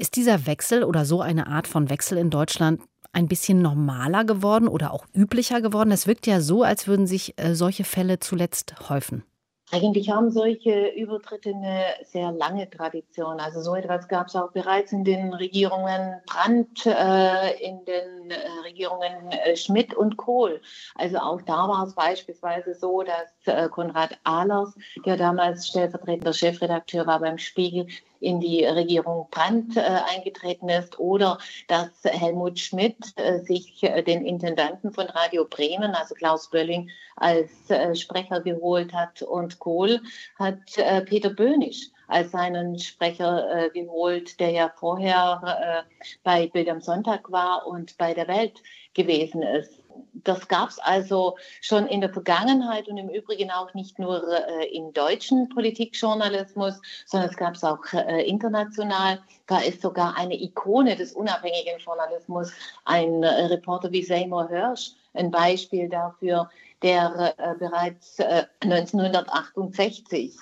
Ist 0.00 0.14
dieser 0.14 0.46
Wechsel 0.46 0.84
oder 0.84 1.04
so 1.04 1.20
eine 1.22 1.48
Art 1.48 1.66
von 1.66 1.90
Wechsel 1.90 2.18
in 2.18 2.30
Deutschland 2.30 2.80
ein 3.12 3.26
bisschen 3.26 3.60
normaler 3.60 4.24
geworden 4.24 4.68
oder 4.68 4.94
auch 4.94 5.04
üblicher 5.12 5.60
geworden? 5.60 5.90
Es 5.90 6.06
wirkt 6.06 6.28
ja 6.28 6.40
so, 6.40 6.62
als 6.62 6.86
würden 6.86 7.08
sich 7.08 7.34
äh, 7.36 7.56
solche 7.56 7.82
Fälle 7.82 8.20
zuletzt 8.20 8.88
häufen. 8.88 9.24
Eigentlich 9.70 10.08
haben 10.08 10.30
solche 10.30 10.88
Übertritte 10.96 11.50
eine 11.50 11.84
sehr 12.04 12.30
lange 12.32 12.70
Tradition. 12.70 13.38
Also 13.38 13.60
so 13.60 13.74
etwas 13.74 14.08
gab 14.08 14.28
es 14.28 14.36
auch 14.36 14.52
bereits 14.52 14.92
in 14.92 15.04
den 15.04 15.34
Regierungen 15.34 16.20
Brandt, 16.26 16.86
äh, 16.86 17.58
in 17.60 17.84
den 17.84 18.30
äh, 18.30 18.36
Regierungen 18.64 19.30
äh, 19.32 19.56
Schmidt 19.56 19.92
und 19.94 20.16
Kohl. 20.16 20.62
Also 20.94 21.18
auch 21.18 21.42
da 21.42 21.68
war 21.68 21.84
es 21.86 21.94
beispielsweise 21.94 22.74
so, 22.74 23.02
dass 23.02 23.54
äh, 23.54 23.68
Konrad 23.68 24.16
Ahlers, 24.24 24.74
der 25.04 25.16
damals 25.18 25.66
stellvertretender 25.66 26.32
Chefredakteur 26.32 27.06
war 27.06 27.20
beim 27.20 27.36
Spiegel, 27.36 27.88
in 28.20 28.40
die 28.40 28.64
Regierung 28.64 29.28
Brandt 29.30 29.76
äh, 29.76 29.80
eingetreten 29.80 30.68
ist 30.68 30.98
oder 30.98 31.38
dass 31.68 31.90
Helmut 32.04 32.58
Schmidt 32.58 32.96
äh, 33.16 33.38
sich 33.40 33.82
äh, 33.82 34.02
den 34.02 34.24
Intendanten 34.24 34.92
von 34.92 35.06
Radio 35.06 35.44
Bremen, 35.44 35.94
also 35.94 36.14
Klaus 36.14 36.50
Bölling, 36.50 36.90
als 37.16 37.70
äh, 37.70 37.94
Sprecher 37.94 38.40
geholt 38.40 38.92
hat 38.92 39.22
und 39.22 39.58
Kohl 39.58 40.00
hat 40.38 40.76
äh, 40.76 41.02
Peter 41.02 41.30
Böhnisch 41.30 41.90
als 42.06 42.30
seinen 42.30 42.78
Sprecher 42.78 43.66
äh, 43.66 43.70
geholt, 43.70 44.40
der 44.40 44.50
ja 44.50 44.72
vorher 44.74 45.84
bei 46.22 46.46
Bild 46.46 46.70
am 46.70 46.80
Sonntag 46.80 47.30
war 47.30 47.66
und 47.66 47.98
bei 47.98 48.14
der 48.14 48.28
Welt 48.28 48.62
gewesen 48.94 49.42
ist 49.42 49.82
das 50.12 50.48
gab 50.48 50.70
es 50.70 50.78
also 50.78 51.36
schon 51.60 51.86
in 51.86 52.00
der 52.00 52.10
Vergangenheit 52.10 52.88
und 52.88 52.96
im 52.96 53.08
Übrigen 53.08 53.50
auch 53.50 53.72
nicht 53.74 53.98
nur 53.98 54.22
äh, 54.28 54.66
im 54.74 54.92
deutschen 54.92 55.48
Politikjournalismus, 55.48 56.80
sondern 57.06 57.30
es 57.30 57.36
gab 57.36 57.54
es 57.54 57.64
auch 57.64 57.84
äh, 57.92 58.22
international. 58.28 59.20
Da 59.46 59.58
ist 59.60 59.82
sogar 59.82 60.16
eine 60.16 60.40
Ikone 60.40 60.96
des 60.96 61.12
unabhängigen 61.12 61.78
Journalismus, 61.78 62.52
ein 62.84 63.22
äh, 63.22 63.46
Reporter 63.46 63.90
wie 63.92 64.02
Seymour 64.02 64.48
Hirsch, 64.48 64.92
ein 65.14 65.30
Beispiel 65.30 65.88
dafür, 65.88 66.50
der 66.82 67.34
äh, 67.38 67.54
bereits 67.58 68.20
1968 68.60 70.34
äh, 70.34 70.38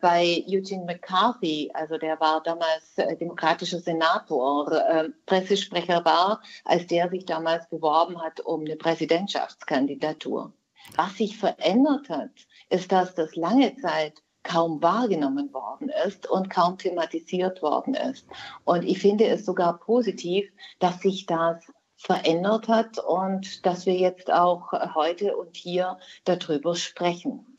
bei 0.00 0.44
Eugene 0.48 0.84
McCarthy, 0.84 1.70
also 1.74 1.98
der 1.98 2.18
war 2.20 2.42
damals 2.42 2.96
äh, 2.96 3.16
demokratischer 3.16 3.80
Senator, 3.80 4.72
äh, 4.72 5.08
Pressesprecher 5.26 6.04
war, 6.04 6.42
als 6.64 6.86
der 6.86 7.08
sich 7.10 7.26
damals 7.26 7.68
beworben 7.68 8.20
hat 8.20 8.40
um 8.40 8.60
eine 8.60 8.76
Präsidentschaftskandidatur. 8.76 10.52
Was 10.96 11.16
sich 11.16 11.36
verändert 11.36 12.08
hat, 12.08 12.30
ist, 12.70 12.90
dass 12.90 13.14
das 13.14 13.36
lange 13.36 13.76
Zeit 13.76 14.22
kaum 14.42 14.82
wahrgenommen 14.82 15.52
worden 15.52 15.90
ist 16.06 16.28
und 16.28 16.48
kaum 16.48 16.78
thematisiert 16.78 17.62
worden 17.62 17.94
ist. 17.94 18.26
Und 18.64 18.84
ich 18.84 18.98
finde 18.98 19.26
es 19.26 19.44
sogar 19.44 19.78
positiv, 19.78 20.50
dass 20.78 21.00
sich 21.00 21.26
das 21.26 21.70
verändert 21.96 22.68
hat 22.68 22.98
und 22.98 23.66
dass 23.66 23.84
wir 23.84 23.94
jetzt 23.94 24.32
auch 24.32 24.72
heute 24.94 25.36
und 25.36 25.56
hier 25.56 25.98
darüber 26.24 26.74
sprechen. 26.74 27.58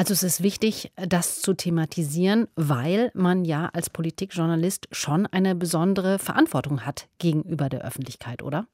Also 0.00 0.14
es 0.14 0.22
ist 0.22 0.42
wichtig, 0.42 0.92
das 0.96 1.42
zu 1.42 1.52
thematisieren, 1.52 2.48
weil 2.56 3.10
man 3.12 3.44
ja 3.44 3.68
als 3.74 3.90
Politikjournalist 3.90 4.88
schon 4.92 5.26
eine 5.26 5.54
besondere 5.54 6.18
Verantwortung 6.18 6.86
hat 6.86 7.10
gegenüber 7.18 7.68
der 7.68 7.84
Öffentlichkeit, 7.84 8.42
oder? 8.42 8.66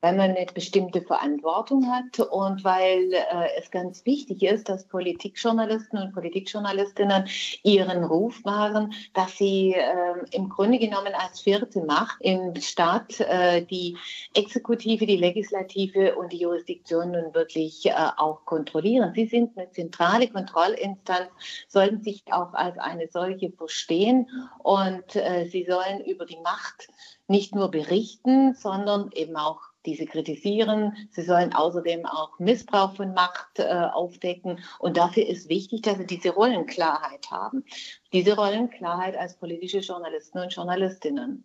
Weil 0.00 0.16
man 0.16 0.30
eine 0.30 0.46
bestimmte 0.52 1.02
Verantwortung 1.02 1.90
hat 1.90 2.20
und 2.20 2.64
weil 2.64 3.12
äh, 3.12 3.48
es 3.58 3.70
ganz 3.70 4.04
wichtig 4.04 4.42
ist, 4.42 4.68
dass 4.68 4.86
Politikjournalisten 4.86 5.98
und 5.98 6.12
Politikjournalistinnen 6.12 7.26
ihren 7.62 8.04
Ruf 8.04 8.44
wahren, 8.44 8.92
dass 9.14 9.36
sie 9.36 9.72
äh, 9.74 10.14
im 10.32 10.48
Grunde 10.48 10.78
genommen 10.78 11.12
als 11.14 11.40
vierte 11.40 11.84
Macht 11.84 12.18
im 12.20 12.54
Staat 12.56 13.20
äh, 13.20 13.64
die 13.64 13.96
Exekutive, 14.34 15.06
die 15.06 15.16
Legislative 15.16 16.16
und 16.16 16.32
die 16.32 16.38
Jurisdiktion 16.38 17.12
nun 17.12 17.34
wirklich 17.34 17.86
äh, 17.86 17.94
auch 18.16 18.44
kontrollieren. 18.44 19.12
Sie 19.14 19.26
sind 19.26 19.56
eine 19.56 19.70
zentrale 19.70 20.28
Kontrollinstanz, 20.28 21.30
sollten 21.68 22.02
sich 22.02 22.22
auch 22.30 22.52
als 22.52 22.78
eine 22.78 23.08
solche 23.08 23.50
verstehen 23.50 24.28
und 24.58 25.16
äh, 25.16 25.48
sie 25.48 25.64
sollen 25.64 26.04
über 26.04 26.26
die 26.26 26.38
Macht 26.42 26.88
nicht 27.28 27.54
nur 27.54 27.70
berichten, 27.70 28.54
sondern 28.54 29.10
eben 29.12 29.36
auch 29.36 29.60
diese 29.86 30.06
kritisieren. 30.06 30.96
Sie 31.10 31.22
sollen 31.22 31.52
außerdem 31.52 32.04
auch 32.06 32.38
Missbrauch 32.38 32.94
von 32.96 33.14
Macht 33.14 33.58
äh, 33.58 33.64
aufdecken. 33.64 34.58
Und 34.78 34.96
dafür 34.96 35.26
ist 35.26 35.48
wichtig, 35.48 35.82
dass 35.82 35.98
sie 35.98 36.06
diese 36.06 36.30
Rollenklarheit 36.30 37.30
haben. 37.30 37.64
Diese 38.12 38.36
Rollenklarheit 38.36 39.16
als 39.16 39.36
politische 39.36 39.78
Journalisten 39.78 40.38
und 40.38 40.52
Journalistinnen. 40.52 41.44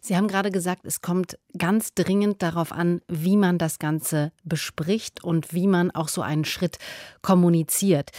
Sie 0.00 0.16
haben 0.16 0.28
gerade 0.28 0.50
gesagt, 0.50 0.86
es 0.86 1.02
kommt 1.02 1.38
ganz 1.56 1.94
dringend 1.94 2.42
darauf 2.42 2.72
an, 2.72 3.02
wie 3.08 3.36
man 3.36 3.58
das 3.58 3.78
Ganze 3.78 4.32
bespricht 4.44 5.22
und 5.22 5.52
wie 5.52 5.66
man 5.66 5.90
auch 5.90 6.08
so 6.08 6.22
einen 6.22 6.44
Schritt 6.44 6.78
kommuniziert. 7.22 8.10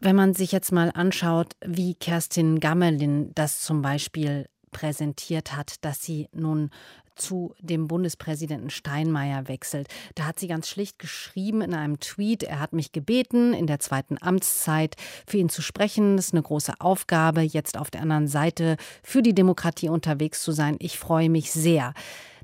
Wenn 0.00 0.16
man 0.16 0.34
sich 0.34 0.52
jetzt 0.52 0.70
mal 0.70 0.90
anschaut, 0.94 1.54
wie 1.64 1.94
Kerstin 1.94 2.60
Gammelin 2.60 3.32
das 3.34 3.62
zum 3.62 3.82
Beispiel 3.82 4.48
präsentiert 4.70 5.56
hat, 5.56 5.84
dass 5.84 6.02
sie 6.02 6.28
nun 6.32 6.70
zu 7.18 7.54
dem 7.60 7.88
Bundespräsidenten 7.88 8.70
Steinmeier 8.70 9.48
wechselt. 9.48 9.88
Da 10.14 10.24
hat 10.24 10.38
sie 10.38 10.48
ganz 10.48 10.68
schlicht 10.68 10.98
geschrieben 10.98 11.60
in 11.60 11.74
einem 11.74 12.00
Tweet, 12.00 12.42
er 12.42 12.60
hat 12.60 12.72
mich 12.72 12.92
gebeten, 12.92 13.52
in 13.52 13.66
der 13.66 13.80
zweiten 13.80 14.16
Amtszeit 14.20 14.96
für 15.26 15.38
ihn 15.38 15.48
zu 15.48 15.62
sprechen. 15.62 16.16
Das 16.16 16.26
ist 16.26 16.34
eine 16.34 16.42
große 16.42 16.74
Aufgabe, 16.78 17.42
jetzt 17.42 17.76
auf 17.76 17.90
der 17.90 18.02
anderen 18.02 18.28
Seite 18.28 18.76
für 19.02 19.22
die 19.22 19.34
Demokratie 19.34 19.88
unterwegs 19.88 20.42
zu 20.42 20.52
sein. 20.52 20.76
Ich 20.78 20.98
freue 20.98 21.28
mich 21.28 21.52
sehr. 21.52 21.94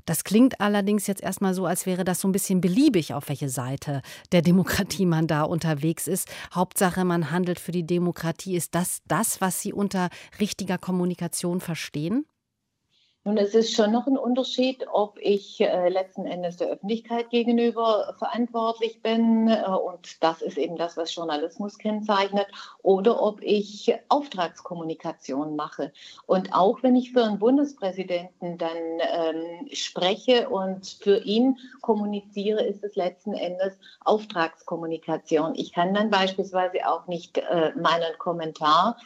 Das 0.05 0.23
klingt 0.23 0.61
allerdings 0.61 1.07
jetzt 1.07 1.23
erstmal 1.23 1.55
so, 1.55 1.65
als 1.65 1.87
wäre 1.87 2.03
das 2.03 2.21
so 2.21 2.27
ein 2.27 2.31
bisschen 2.31 2.61
beliebig, 2.61 3.13
auf 3.13 3.27
welche 3.27 3.49
Seite 3.49 4.01
der 4.31 4.43
Demokratie 4.43 5.05
man 5.05 5.25
da 5.25 5.41
unterwegs 5.41 6.07
ist. 6.07 6.29
Hauptsache, 6.53 7.03
man 7.03 7.31
handelt 7.31 7.59
für 7.59 7.71
die 7.71 7.85
Demokratie. 7.85 8.55
Ist 8.55 8.75
das 8.75 9.01
das, 9.07 9.41
was 9.41 9.61
Sie 9.61 9.73
unter 9.73 10.09
richtiger 10.39 10.77
Kommunikation 10.77 11.59
verstehen? 11.59 12.25
Nun, 13.27 13.37
es 13.37 13.55
ist 13.55 13.73
schon 13.73 13.91
noch 13.91 14.05
ein 14.05 14.19
Unterschied, 14.19 14.85
ob 14.93 15.17
ich 15.19 15.59
äh, 15.59 15.89
letzten 15.89 16.27
Endes 16.27 16.57
der 16.57 16.67
Öffentlichkeit 16.67 17.31
gegenüber 17.31 18.13
verantwortlich 18.19 19.01
bin, 19.01 19.47
äh, 19.47 19.63
und 19.67 20.23
das 20.23 20.43
ist 20.43 20.59
eben 20.59 20.77
das, 20.77 20.95
was 20.95 21.15
Journalismus 21.15 21.79
kennzeichnet, 21.79 22.45
oder 22.83 23.19
ob 23.19 23.41
ich 23.41 23.95
Auftragskommunikation 24.09 25.55
mache. 25.55 25.91
Und 26.27 26.53
auch 26.53 26.83
wenn 26.83 26.95
ich 26.95 27.13
für 27.13 27.23
einen 27.23 27.39
Bundespräsidenten 27.39 28.59
dann 28.59 28.77
ähm, 29.11 29.69
spreche 29.73 30.47
und 30.47 30.85
für 30.85 31.17
ihn 31.17 31.57
kommuniziere, 31.81 32.63
ist 32.63 32.83
es 32.83 32.95
letzten 32.95 33.33
Endes 33.33 33.73
Auftragskommunikation. 34.01 35.55
Ich 35.55 35.73
kann 35.73 35.95
dann 35.95 36.11
beispielsweise 36.11 36.87
auch 36.87 37.07
nicht 37.07 37.39
äh, 37.39 37.71
meinen 37.75 38.15
Kommentar 38.19 38.97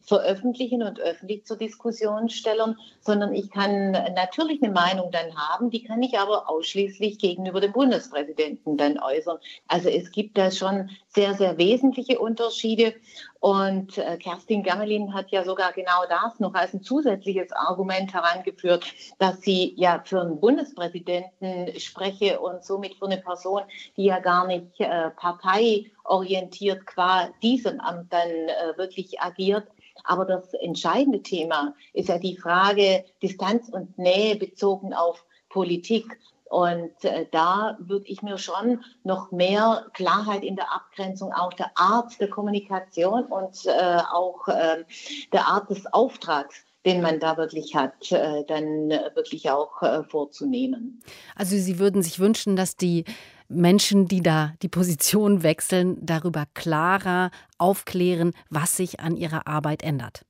veröffentlichen 0.00 0.82
und 0.82 0.98
öffentlich 0.98 1.46
zur 1.46 1.58
Diskussion 1.58 2.28
stellen, 2.28 2.76
sondern 3.00 3.32
ich 3.32 3.52
kann 3.52 3.67
kann 3.68 3.92
natürlich 4.14 4.62
eine 4.62 4.72
Meinung 4.72 5.10
dann 5.10 5.34
haben, 5.36 5.70
die 5.70 5.84
kann 5.84 6.02
ich 6.02 6.18
aber 6.18 6.48
ausschließlich 6.48 7.18
gegenüber 7.18 7.60
dem 7.60 7.72
Bundespräsidenten 7.72 8.76
dann 8.76 8.98
äußern. 8.98 9.38
Also 9.66 9.88
es 9.88 10.10
gibt 10.10 10.38
da 10.38 10.50
schon 10.50 10.90
sehr, 11.08 11.34
sehr 11.34 11.58
wesentliche 11.58 12.18
Unterschiede. 12.18 12.94
Und 13.40 13.98
äh, 13.98 14.16
Kerstin 14.16 14.62
Gammelin 14.64 15.14
hat 15.14 15.30
ja 15.30 15.44
sogar 15.44 15.72
genau 15.72 16.02
das 16.08 16.40
noch 16.40 16.54
als 16.54 16.74
ein 16.74 16.82
zusätzliches 16.82 17.52
Argument 17.52 18.12
herangeführt, 18.12 18.84
dass 19.18 19.40
sie 19.42 19.74
ja 19.76 20.02
für 20.04 20.20
einen 20.20 20.40
Bundespräsidenten 20.40 21.78
spreche 21.78 22.40
und 22.40 22.64
somit 22.64 22.94
für 22.96 23.06
eine 23.06 23.18
Person, 23.18 23.62
die 23.96 24.04
ja 24.04 24.18
gar 24.18 24.46
nicht 24.46 24.80
äh, 24.80 25.10
parteiorientiert 25.10 26.84
qua 26.86 27.28
diesem 27.42 27.80
Amt 27.80 28.12
dann 28.12 28.28
äh, 28.28 28.76
wirklich 28.76 29.20
agiert, 29.20 29.68
aber 30.04 30.24
das 30.24 30.52
entscheidende 30.54 31.22
Thema 31.22 31.74
ist 31.92 32.08
ja 32.08 32.18
die 32.18 32.36
Frage 32.36 33.04
Distanz 33.22 33.68
und 33.68 33.98
Nähe 33.98 34.36
bezogen 34.36 34.94
auf 34.94 35.24
Politik. 35.48 36.18
Und 36.50 37.04
äh, 37.04 37.26
da 37.30 37.76
würde 37.78 38.06
ich 38.06 38.22
mir 38.22 38.38
schon 38.38 38.82
noch 39.04 39.30
mehr 39.32 39.86
Klarheit 39.92 40.42
in 40.42 40.56
der 40.56 40.72
Abgrenzung 40.72 41.32
auch 41.32 41.52
der 41.52 41.70
Art 41.74 42.18
der 42.20 42.30
Kommunikation 42.30 43.24
und 43.24 43.66
äh, 43.66 43.98
auch 44.10 44.48
äh, 44.48 44.84
der 45.32 45.46
Art 45.46 45.68
des 45.70 45.86
Auftrags 45.92 46.64
den 46.86 47.02
man 47.02 47.20
da 47.20 47.36
wirklich 47.36 47.74
hat, 47.74 48.10
äh, 48.12 48.44
dann 48.46 48.88
wirklich 49.14 49.50
auch 49.50 49.82
äh, 49.82 50.04
vorzunehmen. 50.04 51.02
Also 51.34 51.56
Sie 51.56 51.78
würden 51.78 52.02
sich 52.02 52.18
wünschen, 52.18 52.56
dass 52.56 52.76
die 52.76 53.04
Menschen, 53.48 54.06
die 54.06 54.22
da 54.22 54.52
die 54.62 54.68
Position 54.68 55.42
wechseln, 55.42 55.98
darüber 56.00 56.44
klarer 56.54 57.30
aufklären, 57.56 58.32
was 58.50 58.76
sich 58.76 59.00
an 59.00 59.16
ihrer 59.16 59.46
Arbeit 59.46 59.82
ändert. 59.82 60.22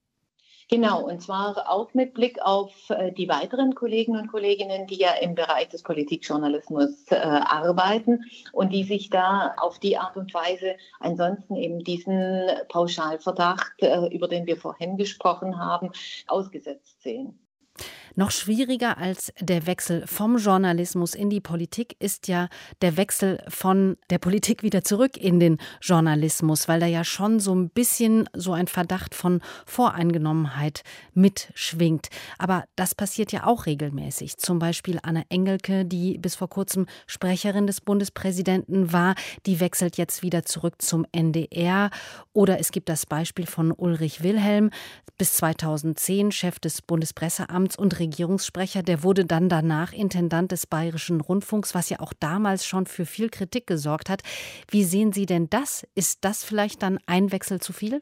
Genau, 0.70 1.08
und 1.08 1.22
zwar 1.22 1.70
auch 1.70 1.94
mit 1.94 2.12
Blick 2.12 2.42
auf 2.42 2.90
äh, 2.90 3.10
die 3.10 3.26
weiteren 3.26 3.74
Kolleginnen 3.74 4.20
und 4.20 4.28
Kolleginnen, 4.30 4.86
die 4.86 4.98
ja 4.98 5.12
im 5.12 5.34
Bereich 5.34 5.70
des 5.70 5.82
Politikjournalismus 5.82 7.06
äh, 7.10 7.16
arbeiten 7.16 8.24
und 8.52 8.70
die 8.70 8.84
sich 8.84 9.08
da 9.08 9.54
auf 9.56 9.78
die 9.78 9.96
Art 9.96 10.18
und 10.18 10.34
Weise 10.34 10.76
ansonsten 11.00 11.56
eben 11.56 11.78
diesen 11.78 12.50
Pauschalverdacht, 12.68 13.72
äh, 13.78 14.14
über 14.14 14.28
den 14.28 14.46
wir 14.46 14.58
vorhin 14.58 14.98
gesprochen 14.98 15.58
haben, 15.58 15.90
ausgesetzt 16.26 17.00
sehen. 17.00 17.38
Noch 18.18 18.32
schwieriger 18.32 18.98
als 18.98 19.32
der 19.38 19.68
Wechsel 19.68 20.04
vom 20.08 20.38
Journalismus 20.38 21.14
in 21.14 21.30
die 21.30 21.40
Politik 21.40 21.94
ist 22.00 22.26
ja 22.26 22.48
der 22.82 22.96
Wechsel 22.96 23.40
von 23.46 23.96
der 24.10 24.18
Politik 24.18 24.64
wieder 24.64 24.82
zurück 24.82 25.16
in 25.16 25.38
den 25.38 25.58
Journalismus, 25.80 26.66
weil 26.66 26.80
da 26.80 26.86
ja 26.86 27.04
schon 27.04 27.38
so 27.38 27.54
ein 27.54 27.70
bisschen 27.70 28.28
so 28.34 28.54
ein 28.54 28.66
Verdacht 28.66 29.14
von 29.14 29.40
Voreingenommenheit 29.66 30.82
mitschwingt. 31.14 32.08
Aber 32.38 32.64
das 32.74 32.96
passiert 32.96 33.30
ja 33.30 33.46
auch 33.46 33.66
regelmäßig. 33.66 34.36
Zum 34.38 34.58
Beispiel 34.58 34.98
Anna 35.00 35.22
Engelke, 35.28 35.84
die 35.84 36.18
bis 36.18 36.34
vor 36.34 36.48
kurzem 36.48 36.86
Sprecherin 37.06 37.68
des 37.68 37.80
Bundespräsidenten 37.80 38.92
war, 38.92 39.14
die 39.46 39.60
wechselt 39.60 39.96
jetzt 39.96 40.24
wieder 40.24 40.44
zurück 40.44 40.82
zum 40.82 41.06
NDR. 41.12 41.90
Oder 42.32 42.58
es 42.58 42.72
gibt 42.72 42.88
das 42.88 43.06
Beispiel 43.06 43.46
von 43.46 43.70
Ulrich 43.70 44.24
Wilhelm, 44.24 44.70
bis 45.18 45.34
2010 45.34 46.32
Chef 46.32 46.58
des 46.58 46.82
Bundespresseamts 46.82 47.76
und 47.76 48.00
Regierungssprecher, 48.08 48.82
der 48.82 49.02
wurde 49.02 49.24
dann 49.24 49.48
danach 49.48 49.92
Intendant 49.92 50.50
des 50.50 50.66
Bayerischen 50.66 51.20
Rundfunks, 51.20 51.74
was 51.74 51.90
ja 51.90 52.00
auch 52.00 52.12
damals 52.12 52.64
schon 52.64 52.86
für 52.86 53.06
viel 53.06 53.28
Kritik 53.28 53.66
gesorgt 53.66 54.08
hat. 54.08 54.22
Wie 54.70 54.84
sehen 54.84 55.12
Sie 55.12 55.26
denn 55.26 55.50
das? 55.50 55.86
Ist 55.94 56.24
das 56.24 56.42
vielleicht 56.42 56.82
dann 56.82 56.98
ein 57.06 57.32
Wechsel 57.32 57.60
zu 57.60 57.72
viel? 57.72 58.00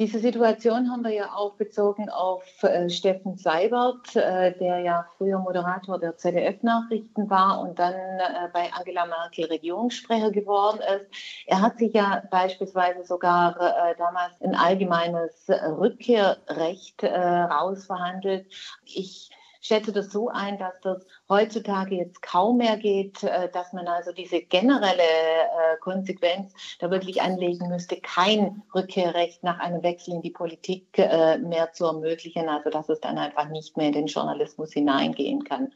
Diese 0.00 0.20
Situation 0.20 0.92
haben 0.92 1.02
wir 1.02 1.12
ja 1.12 1.32
auch 1.34 1.56
bezogen 1.56 2.08
auf 2.08 2.44
äh, 2.62 2.88
Steffen 2.88 3.36
Seibert, 3.36 4.14
äh, 4.14 4.56
der 4.56 4.78
ja 4.78 5.08
früher 5.16 5.40
Moderator 5.40 5.98
der 5.98 6.16
ZDF-Nachrichten 6.16 7.28
war 7.28 7.60
und 7.60 7.80
dann 7.80 7.94
äh, 7.94 8.48
bei 8.52 8.70
Angela 8.72 9.06
Merkel 9.06 9.46
Regierungssprecher 9.46 10.30
geworden 10.30 10.78
ist. 10.82 11.06
Er 11.48 11.62
hat 11.62 11.78
sich 11.80 11.94
ja 11.94 12.22
beispielsweise 12.30 13.04
sogar 13.04 13.56
äh, 13.56 13.96
damals 13.98 14.40
ein 14.40 14.54
allgemeines 14.54 15.48
Rückkehrrecht 15.48 17.02
äh, 17.02 17.18
rausverhandelt. 17.18 18.46
Ich 18.84 19.30
schätze 19.68 19.92
das 19.92 20.10
so 20.10 20.28
ein, 20.28 20.58
dass 20.58 20.80
das 20.82 21.06
heutzutage 21.28 21.94
jetzt 21.94 22.22
kaum 22.22 22.56
mehr 22.56 22.76
geht, 22.76 23.22
äh, 23.22 23.48
dass 23.50 23.72
man 23.72 23.86
also 23.86 24.12
diese 24.12 24.40
generelle 24.40 25.02
äh, 25.02 25.76
Konsequenz 25.80 26.52
da 26.80 26.90
wirklich 26.90 27.22
anlegen 27.22 27.68
müsste, 27.68 28.00
kein 28.00 28.62
Rückkehrrecht 28.74 29.44
nach 29.44 29.60
einem 29.60 29.82
Wechsel 29.82 30.14
in 30.14 30.22
die 30.22 30.30
Politik 30.30 30.86
äh, 30.98 31.38
mehr 31.38 31.72
zu 31.72 31.84
ermöglichen, 31.84 32.48
also 32.48 32.70
dass 32.70 32.88
es 32.88 33.00
dann 33.00 33.18
einfach 33.18 33.48
nicht 33.48 33.76
mehr 33.76 33.88
in 33.88 33.92
den 33.92 34.06
Journalismus 34.06 34.72
hineingehen 34.72 35.44
kann. 35.44 35.70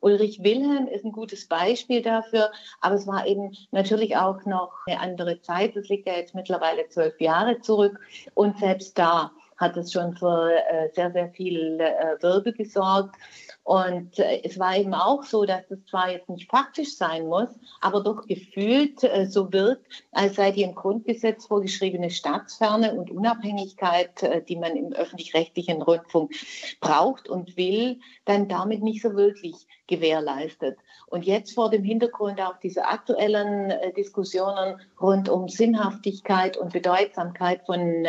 Ulrich 0.00 0.42
Wilhelm 0.42 0.86
ist 0.86 1.04
ein 1.04 1.12
gutes 1.12 1.48
Beispiel 1.48 2.02
dafür, 2.02 2.50
aber 2.80 2.94
es 2.94 3.06
war 3.06 3.26
eben 3.26 3.56
natürlich 3.70 4.16
auch 4.16 4.44
noch 4.44 4.72
eine 4.86 5.00
andere 5.00 5.40
Zeit. 5.40 5.76
Das 5.76 5.88
liegt 5.88 6.06
ja 6.06 6.14
jetzt 6.14 6.34
mittlerweile 6.34 6.88
zwölf 6.88 7.18
Jahre 7.20 7.60
zurück 7.60 7.98
und 8.34 8.58
selbst 8.58 8.98
da 8.98 9.32
hat 9.56 9.76
es 9.76 9.92
schon 9.92 10.16
für 10.16 10.52
äh, 10.52 10.88
sehr, 10.94 11.12
sehr 11.12 11.28
viel 11.30 11.80
äh, 11.80 12.22
Wirbel 12.22 12.52
gesorgt. 12.52 13.16
Und 13.62 14.18
äh, 14.18 14.42
es 14.44 14.58
war 14.58 14.76
eben 14.76 14.94
auch 14.94 15.22
so, 15.22 15.44
dass 15.44 15.70
es 15.70 15.84
zwar 15.86 16.10
jetzt 16.10 16.28
nicht 16.28 16.50
faktisch 16.50 16.96
sein 16.96 17.26
muss, 17.26 17.48
aber 17.80 18.02
doch 18.02 18.26
gefühlt 18.26 19.00
so 19.28 19.52
wirkt, 19.52 19.86
als 20.12 20.36
sei 20.36 20.50
die 20.50 20.62
im 20.62 20.74
Grundgesetz 20.74 21.46
vorgeschriebene 21.46 22.10
Staatsferne 22.10 22.94
und 22.94 23.10
Unabhängigkeit, 23.10 24.48
die 24.48 24.56
man 24.56 24.76
im 24.76 24.92
öffentlich-rechtlichen 24.92 25.82
Rundfunk 25.82 26.32
braucht 26.80 27.28
und 27.28 27.56
will, 27.56 28.00
dann 28.24 28.48
damit 28.48 28.82
nicht 28.82 29.02
so 29.02 29.14
wirklich 29.14 29.66
gewährleistet. 29.86 30.78
Und 31.06 31.24
jetzt 31.24 31.54
vor 31.54 31.70
dem 31.70 31.84
Hintergrund 31.84 32.40
auch 32.40 32.58
dieser 32.58 32.90
aktuellen 32.90 33.72
Diskussionen 33.96 34.80
rund 35.00 35.28
um 35.28 35.48
Sinnhaftigkeit 35.48 36.56
und 36.56 36.72
Bedeutsamkeit 36.72 37.62
von 37.66 38.06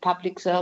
Public 0.00 0.40
Service 0.40 0.57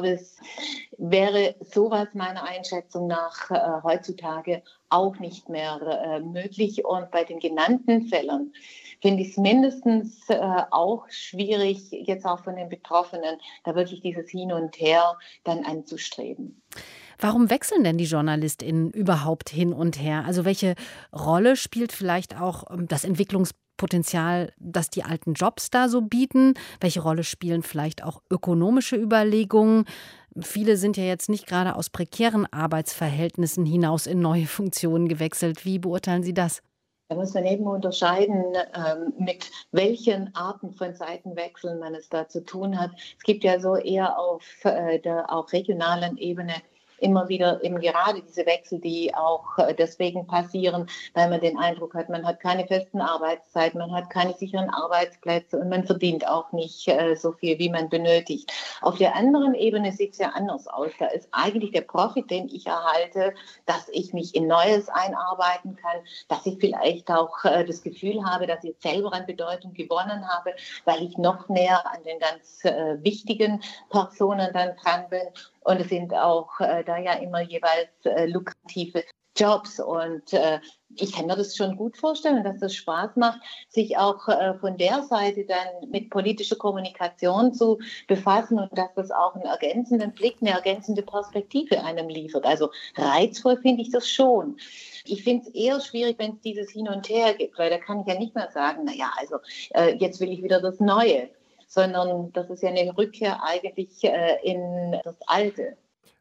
wäre 0.98 1.54
sowas 1.60 2.08
meiner 2.14 2.44
Einschätzung 2.44 3.06
nach 3.06 3.50
äh, 3.50 3.82
heutzutage 3.82 4.62
auch 4.88 5.18
nicht 5.18 5.48
mehr 5.48 5.80
äh, 5.82 6.20
möglich. 6.20 6.84
Und 6.84 7.10
bei 7.10 7.24
den 7.24 7.38
genannten 7.38 8.08
Fällen 8.08 8.52
finde 9.00 9.22
ich 9.22 9.30
es 9.30 9.36
mindestens 9.36 10.28
äh, 10.28 10.38
auch 10.70 11.06
schwierig, 11.08 11.90
jetzt 11.90 12.24
auch 12.24 12.42
von 12.42 12.56
den 12.56 12.68
Betroffenen, 12.68 13.38
da 13.64 13.74
wirklich 13.74 14.00
dieses 14.00 14.30
Hin 14.30 14.52
und 14.52 14.78
Her 14.80 15.18
dann 15.44 15.64
anzustreben. 15.64 16.62
Warum 17.18 17.50
wechseln 17.50 17.82
denn 17.82 17.98
die 17.98 18.04
JournalistInnen 18.04 18.90
überhaupt 18.90 19.48
hin 19.48 19.72
und 19.72 19.98
her? 19.98 20.24
Also 20.26 20.44
welche 20.44 20.74
Rolle 21.14 21.56
spielt 21.56 21.92
vielleicht 21.92 22.38
auch 22.38 22.64
ähm, 22.70 22.88
das 22.88 23.04
Entwicklungspotenzial, 23.76 24.52
das 24.58 24.90
die 24.90 25.04
alten 25.04 25.34
Jobs 25.34 25.70
da 25.70 25.88
so 25.88 26.00
bieten? 26.00 26.54
Welche 26.80 27.00
Rolle 27.00 27.24
spielen 27.24 27.62
vielleicht 27.62 28.02
auch 28.02 28.22
ökonomische 28.30 28.96
Überlegungen? 28.96 29.84
Viele 30.40 30.76
sind 30.76 30.96
ja 30.96 31.04
jetzt 31.04 31.28
nicht 31.28 31.46
gerade 31.46 31.76
aus 31.76 31.90
prekären 31.90 32.46
Arbeitsverhältnissen 32.50 33.64
hinaus 33.64 34.06
in 34.06 34.20
neue 34.20 34.46
Funktionen 34.46 35.08
gewechselt. 35.08 35.64
Wie 35.64 35.78
beurteilen 35.78 36.22
Sie 36.22 36.34
das? 36.34 36.62
Da 37.08 37.14
muss 37.14 37.34
man 37.34 37.46
eben 37.46 37.66
unterscheiden, 37.68 38.42
ähm, 38.74 39.12
mit 39.16 39.48
welchen 39.70 40.34
Arten 40.34 40.72
von 40.72 40.92
Seitenwechseln 40.92 41.78
man 41.78 41.94
es 41.94 42.08
da 42.08 42.26
zu 42.26 42.44
tun 42.44 42.80
hat. 42.80 42.90
Es 42.96 43.22
gibt 43.22 43.44
ja 43.44 43.60
so 43.60 43.76
eher 43.76 44.18
auf 44.18 44.42
äh, 44.64 44.98
der 44.98 45.32
auch 45.32 45.52
regionalen 45.52 46.16
Ebene 46.16 46.54
immer 46.98 47.28
wieder 47.28 47.62
eben 47.62 47.80
gerade 47.80 48.22
diese 48.22 48.46
Wechsel, 48.46 48.80
die 48.80 49.14
auch 49.14 49.58
äh, 49.58 49.74
deswegen 49.74 50.26
passieren, 50.26 50.88
weil 51.14 51.28
man 51.30 51.40
den 51.40 51.58
Eindruck 51.58 51.94
hat, 51.94 52.08
man 52.08 52.26
hat 52.26 52.40
keine 52.40 52.66
festen 52.66 53.00
Arbeitszeiten, 53.00 53.78
man 53.78 53.92
hat 53.92 54.10
keine 54.10 54.32
sicheren 54.34 54.70
Arbeitsplätze 54.70 55.58
und 55.58 55.68
man 55.68 55.84
verdient 55.84 56.26
auch 56.26 56.52
nicht 56.52 56.88
äh, 56.88 57.14
so 57.14 57.32
viel, 57.32 57.58
wie 57.58 57.70
man 57.70 57.88
benötigt. 57.88 58.52
Auf 58.80 58.98
der 58.98 59.14
anderen 59.14 59.54
Ebene 59.54 59.92
sieht 59.92 60.12
es 60.12 60.18
ja 60.18 60.30
anders 60.30 60.66
aus. 60.68 60.90
Da 60.98 61.06
ist 61.06 61.28
eigentlich 61.32 61.72
der 61.72 61.82
Profit, 61.82 62.30
den 62.30 62.48
ich 62.48 62.66
erhalte, 62.66 63.34
dass 63.66 63.88
ich 63.90 64.12
mich 64.12 64.34
in 64.34 64.46
Neues 64.46 64.88
einarbeiten 64.88 65.76
kann, 65.76 66.00
dass 66.28 66.46
ich 66.46 66.58
vielleicht 66.58 67.10
auch 67.10 67.44
äh, 67.44 67.64
das 67.64 67.82
Gefühl 67.82 68.24
habe, 68.24 68.46
dass 68.46 68.64
ich 68.64 68.76
selber 68.80 69.12
an 69.12 69.26
Bedeutung 69.26 69.72
gewonnen 69.74 70.26
habe, 70.28 70.54
weil 70.84 71.02
ich 71.02 71.18
noch 71.18 71.48
näher 71.48 71.84
an 71.86 72.02
den 72.04 72.18
ganz 72.18 72.64
wichtigen 73.02 73.62
Personen 73.90 74.50
dann 74.52 74.76
dran 74.76 75.08
bin. 75.08 75.22
Und 75.66 75.80
es 75.80 75.88
sind 75.88 76.14
auch 76.14 76.60
äh, 76.60 76.84
da 76.84 76.96
ja 76.96 77.14
immer 77.14 77.40
jeweils 77.40 77.90
äh, 78.04 78.26
lukrative 78.26 79.02
Jobs. 79.36 79.80
Und 79.80 80.32
äh, 80.32 80.60
ich 80.94 81.12
kann 81.12 81.26
mir 81.26 81.34
das 81.34 81.56
schon 81.56 81.76
gut 81.76 81.96
vorstellen, 81.96 82.44
dass 82.44 82.60
das 82.60 82.72
Spaß 82.74 83.16
macht, 83.16 83.40
sich 83.68 83.98
auch 83.98 84.28
äh, 84.28 84.54
von 84.60 84.76
der 84.78 85.02
Seite 85.02 85.44
dann 85.44 85.90
mit 85.90 86.10
politischer 86.10 86.54
Kommunikation 86.54 87.52
zu 87.52 87.80
befassen 88.06 88.60
und 88.60 88.78
dass 88.78 88.94
das 88.94 89.10
auch 89.10 89.34
einen 89.34 89.44
ergänzenden 89.44 90.12
Blick, 90.12 90.36
eine 90.40 90.50
ergänzende 90.50 91.02
Perspektive 91.02 91.82
einem 91.82 92.08
liefert. 92.08 92.46
Also 92.46 92.70
reizvoll 92.96 93.56
finde 93.56 93.82
ich 93.82 93.90
das 93.90 94.08
schon. 94.08 94.56
Ich 95.04 95.24
finde 95.24 95.48
es 95.48 95.54
eher 95.54 95.80
schwierig, 95.80 96.16
wenn 96.20 96.34
es 96.34 96.40
dieses 96.42 96.70
Hin 96.70 96.88
und 96.88 97.08
Her 97.08 97.34
gibt, 97.34 97.58
weil 97.58 97.70
da 97.70 97.78
kann 97.78 98.02
ich 98.02 98.06
ja 98.06 98.16
nicht 98.16 98.36
mehr 98.36 98.50
sagen, 98.52 98.84
naja, 98.84 99.10
also 99.16 99.38
äh, 99.74 99.96
jetzt 99.96 100.20
will 100.20 100.30
ich 100.30 100.44
wieder 100.44 100.60
das 100.60 100.78
Neue, 100.78 101.28
sondern 101.66 102.32
das 102.32 102.48
ist 102.50 102.62
ja 102.62 102.70
eine 102.70 102.96
Rückkehr 102.96 103.42
eigentlich 103.42 104.02
äh, 104.04 104.36
in 104.42 104.98
das 105.04 105.16
Alte. 105.26 105.76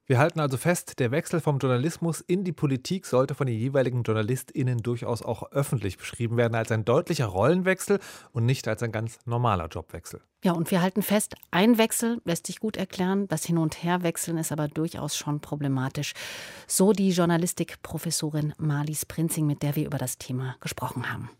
Wir 0.07 0.19
halten 0.19 0.39
also 0.39 0.57
fest, 0.57 0.99
der 0.99 1.09
Wechsel 1.09 1.39
vom 1.39 1.57
Journalismus 1.57 2.21
in 2.21 2.43
die 2.43 2.51
Politik 2.51 3.07
sollte 3.07 3.33
von 3.33 3.47
den 3.47 3.57
jeweiligen 3.57 4.03
JournalistInnen 4.03 4.77
durchaus 4.83 5.23
auch 5.23 5.51
öffentlich 5.51 5.97
beschrieben 5.97 6.37
werden 6.37 6.53
als 6.53 6.71
ein 6.71 6.85
deutlicher 6.85 7.25
Rollenwechsel 7.25 7.99
und 8.31 8.45
nicht 8.45 8.67
als 8.67 8.83
ein 8.83 8.91
ganz 8.91 9.17
normaler 9.25 9.67
Jobwechsel. 9.67 10.21
Ja, 10.43 10.51
und 10.51 10.69
wir 10.69 10.83
halten 10.83 11.01
fest, 11.01 11.33
ein 11.49 11.79
Wechsel 11.79 12.21
lässt 12.23 12.45
sich 12.45 12.59
gut 12.59 12.77
erklären, 12.77 13.27
das 13.29 13.45
Hin- 13.45 13.57
und 13.57 13.81
Herwechseln 13.81 14.37
ist 14.37 14.51
aber 14.51 14.67
durchaus 14.67 15.17
schon 15.17 15.39
problematisch. 15.39 16.13
So 16.67 16.91
die 16.91 17.09
Journalistikprofessorin 17.09 18.53
Marlies 18.59 19.07
Prinzing, 19.07 19.47
mit 19.47 19.63
der 19.63 19.75
wir 19.75 19.87
über 19.87 19.97
das 19.97 20.19
Thema 20.19 20.55
gesprochen 20.59 21.11
haben. 21.11 21.31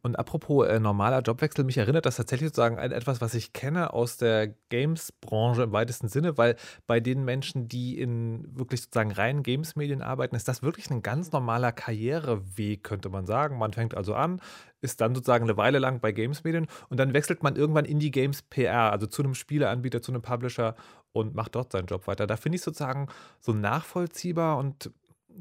Und 0.00 0.16
apropos 0.16 0.66
äh, 0.68 0.78
normaler 0.78 1.20
Jobwechsel, 1.22 1.64
mich 1.64 1.76
erinnert 1.76 2.06
das 2.06 2.16
tatsächlich 2.16 2.50
sozusagen 2.50 2.78
an 2.78 2.92
etwas, 2.92 3.20
was 3.20 3.34
ich 3.34 3.52
kenne 3.52 3.92
aus 3.92 4.16
der 4.16 4.54
Games-Branche 4.68 5.64
im 5.64 5.72
weitesten 5.72 6.08
Sinne, 6.08 6.38
weil 6.38 6.54
bei 6.86 7.00
den 7.00 7.24
Menschen, 7.24 7.68
die 7.68 7.98
in 7.98 8.46
wirklich 8.56 8.82
sozusagen 8.82 9.10
reinen 9.10 9.42
Games-Medien 9.42 10.00
arbeiten, 10.00 10.36
ist 10.36 10.46
das 10.46 10.62
wirklich 10.62 10.88
ein 10.90 11.02
ganz 11.02 11.32
normaler 11.32 11.72
Karriereweg, 11.72 12.84
könnte 12.84 13.08
man 13.08 13.26
sagen. 13.26 13.58
Man 13.58 13.72
fängt 13.72 13.96
also 13.96 14.14
an, 14.14 14.40
ist 14.80 15.00
dann 15.00 15.16
sozusagen 15.16 15.44
eine 15.44 15.56
Weile 15.56 15.80
lang 15.80 15.98
bei 15.98 16.12
Games-Medien 16.12 16.68
und 16.90 16.98
dann 17.00 17.12
wechselt 17.12 17.42
man 17.42 17.56
irgendwann 17.56 17.84
in 17.84 17.98
die 17.98 18.12
Games-PR, 18.12 18.92
also 18.92 19.06
zu 19.08 19.22
einem 19.22 19.34
Spieleanbieter, 19.34 20.00
zu 20.00 20.12
einem 20.12 20.22
Publisher 20.22 20.76
und 21.12 21.34
macht 21.34 21.56
dort 21.56 21.72
seinen 21.72 21.86
Job 21.86 22.06
weiter. 22.06 22.28
Da 22.28 22.36
finde 22.36 22.56
ich 22.56 22.62
sozusagen 22.62 23.08
so 23.40 23.52
nachvollziehbar 23.52 24.58
und 24.58 24.92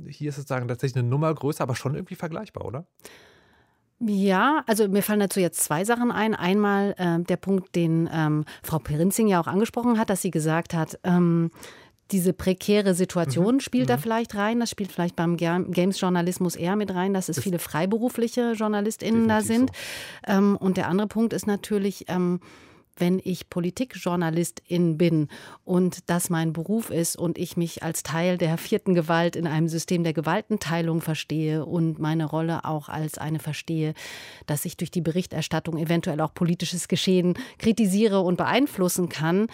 hier 0.08 0.30
ist 0.30 0.36
sozusagen 0.36 0.67
tatsächlich 0.67 0.98
eine 0.98 1.08
Nummer 1.08 1.34
größer, 1.34 1.63
aber 1.63 1.76
schon 1.76 1.93
irgendwie 1.93 2.15
vergleichbar, 2.15 2.65
oder? 2.65 2.88
Ja, 3.99 4.63
also 4.67 4.88
mir 4.88 5.01
fallen 5.01 5.19
dazu 5.19 5.39
jetzt 5.39 5.63
zwei 5.63 5.83
Sachen 5.83 6.12
ein. 6.12 6.36
Einmal 6.36 6.93
äh, 6.97 7.19
der 7.23 7.38
Punkt, 7.38 7.75
den 7.75 8.07
ähm, 8.12 8.45
Frau 8.62 8.77
Perinzing 8.77 9.27
ja 9.27 9.41
auch 9.41 9.47
angesprochen 9.47 9.97
hat, 9.97 10.10
dass 10.10 10.21
sie 10.21 10.29
gesagt 10.29 10.75
hat, 10.75 10.99
ähm, 11.03 11.49
diese 12.12 12.31
prekäre 12.31 12.93
Situation 12.93 13.55
mhm. 13.55 13.60
spielt 13.60 13.86
mhm. 13.86 13.93
da 13.93 13.97
vielleicht 13.97 14.36
rein. 14.36 14.60
Das 14.60 14.69
spielt 14.69 14.91
vielleicht 14.91 15.15
beim 15.15 15.36
Games-Journalismus 15.36 16.55
eher 16.55 16.75
mit 16.75 16.93
rein, 16.93 17.13
dass 17.13 17.27
es 17.27 17.39
viele 17.39 17.60
freiberufliche 17.60 18.53
JournalistInnen 18.53 19.27
da 19.27 19.41
sind. 19.41 19.71
So. 20.25 20.33
Ähm, 20.33 20.57
und 20.57 20.77
der 20.77 20.88
andere 20.88 21.07
Punkt 21.07 21.33
ist 21.33 21.47
natürlich, 21.47 22.05
ähm, 22.07 22.39
wenn 22.97 23.21
ich 23.23 23.49
Politikjournalistin 23.49 24.97
bin 24.97 25.29
und 25.63 26.10
das 26.10 26.29
mein 26.29 26.53
Beruf 26.53 26.89
ist 26.89 27.15
und 27.15 27.38
ich 27.38 27.57
mich 27.57 27.83
als 27.83 28.03
Teil 28.03 28.38
der 28.38 28.57
vierten 28.57 28.93
Gewalt 28.93 29.36
in 29.36 29.47
einem 29.47 29.67
System 29.67 30.03
der 30.03 30.13
Gewaltenteilung 30.13 31.01
verstehe 31.01 31.65
und 31.65 31.99
meine 31.99 32.25
Rolle 32.25 32.65
auch 32.65 32.89
als 32.89 33.17
eine 33.17 33.39
verstehe, 33.39 33.93
dass 34.45 34.65
ich 34.65 34.77
durch 34.77 34.91
die 34.91 35.01
Berichterstattung 35.01 35.77
eventuell 35.77 36.21
auch 36.21 36.33
politisches 36.33 36.88
Geschehen 36.88 37.36
kritisiere 37.57 38.21
und 38.21 38.38
beeinflussen 38.38 39.10
kann, 39.10 39.47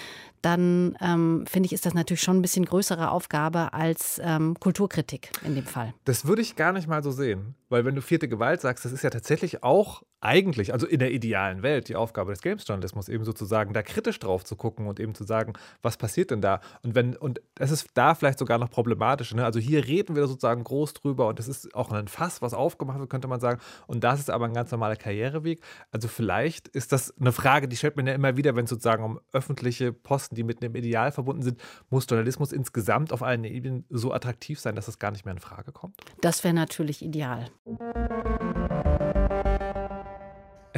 dann 0.43 0.97
ähm, 1.01 1.45
finde 1.49 1.67
ich, 1.67 1.73
ist 1.73 1.85
das 1.85 1.93
natürlich 1.93 2.21
schon 2.21 2.37
ein 2.37 2.41
bisschen 2.41 2.65
größere 2.65 3.09
Aufgabe 3.09 3.73
als 3.73 4.21
ähm, 4.23 4.55
Kulturkritik 4.59 5.31
in 5.45 5.55
dem 5.55 5.65
Fall. 5.65 5.93
Das 6.05 6.25
würde 6.25 6.41
ich 6.41 6.55
gar 6.55 6.73
nicht 6.73 6.87
mal 6.87 7.01
so 7.01 7.11
sehen. 7.11 7.55
Weil 7.73 7.85
wenn 7.85 7.95
du 7.95 8.03
vierte 8.03 8.27
Gewalt 8.27 8.61
sagst, 8.61 8.85
das 8.85 8.91
ist 8.91 9.03
ja 9.03 9.09
tatsächlich 9.09 9.63
auch 9.63 10.03
eigentlich, 10.21 10.73
also 10.73 10.85
in 10.85 10.99
der 10.99 11.11
idealen 11.11 11.63
Welt, 11.63 11.89
die 11.89 11.95
Aufgabe 11.95 12.31
des 12.31 12.41
Games-Journalismus, 12.41 13.09
eben 13.09 13.25
sozusagen 13.25 13.73
da 13.73 13.81
kritisch 13.81 14.19
drauf 14.19 14.45
zu 14.45 14.55
gucken 14.55 14.85
und 14.87 14.99
eben 14.99 15.15
zu 15.15 15.23
sagen, 15.23 15.53
was 15.81 15.97
passiert 15.97 16.29
denn 16.29 16.39
da? 16.39 16.61
Und 16.83 16.93
wenn, 16.95 17.17
und 17.17 17.41
es 17.59 17.71
ist 17.71 17.89
da 17.95 18.13
vielleicht 18.13 18.37
sogar 18.39 18.59
noch 18.59 18.69
problematisch. 18.69 19.33
Ne? 19.33 19.43
Also 19.43 19.59
hier 19.59 19.85
reden 19.85 20.15
wir 20.15 20.27
sozusagen 20.27 20.63
groß 20.63 20.93
drüber 20.93 21.27
und 21.27 21.39
das 21.39 21.47
ist 21.47 21.73
auch 21.75 21.91
ein 21.91 22.07
Fass, 22.07 22.43
was 22.43 22.53
aufgemacht 22.53 22.99
wird, 22.99 23.09
könnte 23.09 23.27
man 23.27 23.39
sagen. 23.39 23.59
Und 23.87 24.03
das 24.03 24.19
ist 24.19 24.29
aber 24.29 24.45
ein 24.45 24.53
ganz 24.53 24.71
normaler 24.71 24.95
Karriereweg. 24.95 25.59
Also 25.91 26.07
vielleicht 26.07 26.67
ist 26.67 26.91
das 26.91 27.13
eine 27.19 27.31
Frage, 27.31 27.67
die 27.67 27.75
stellt 27.75 27.97
man 27.97 28.05
ja 28.05 28.13
immer 28.13 28.37
wieder, 28.37 28.55
wenn 28.55 28.65
es 28.65 28.69
sozusagen 28.69 29.03
um 29.03 29.19
öffentliche 29.33 29.91
Posten, 29.91 30.32
die 30.33 30.43
mit 30.43 30.61
einem 30.61 30.75
Ideal 30.75 31.11
verbunden 31.11 31.43
sind, 31.43 31.61
muss 31.89 32.05
Journalismus 32.09 32.51
insgesamt 32.51 33.13
auf 33.13 33.23
allen 33.23 33.43
Ebenen 33.43 33.85
so 33.89 34.13
attraktiv 34.13 34.59
sein, 34.59 34.75
dass 34.75 34.87
es 34.87 34.99
gar 34.99 35.11
nicht 35.11 35.25
mehr 35.25 35.33
in 35.33 35.39
Frage 35.39 35.71
kommt? 35.71 35.95
Das 36.21 36.43
wäre 36.43 36.53
natürlich 36.53 37.03
ideal. 37.03 37.49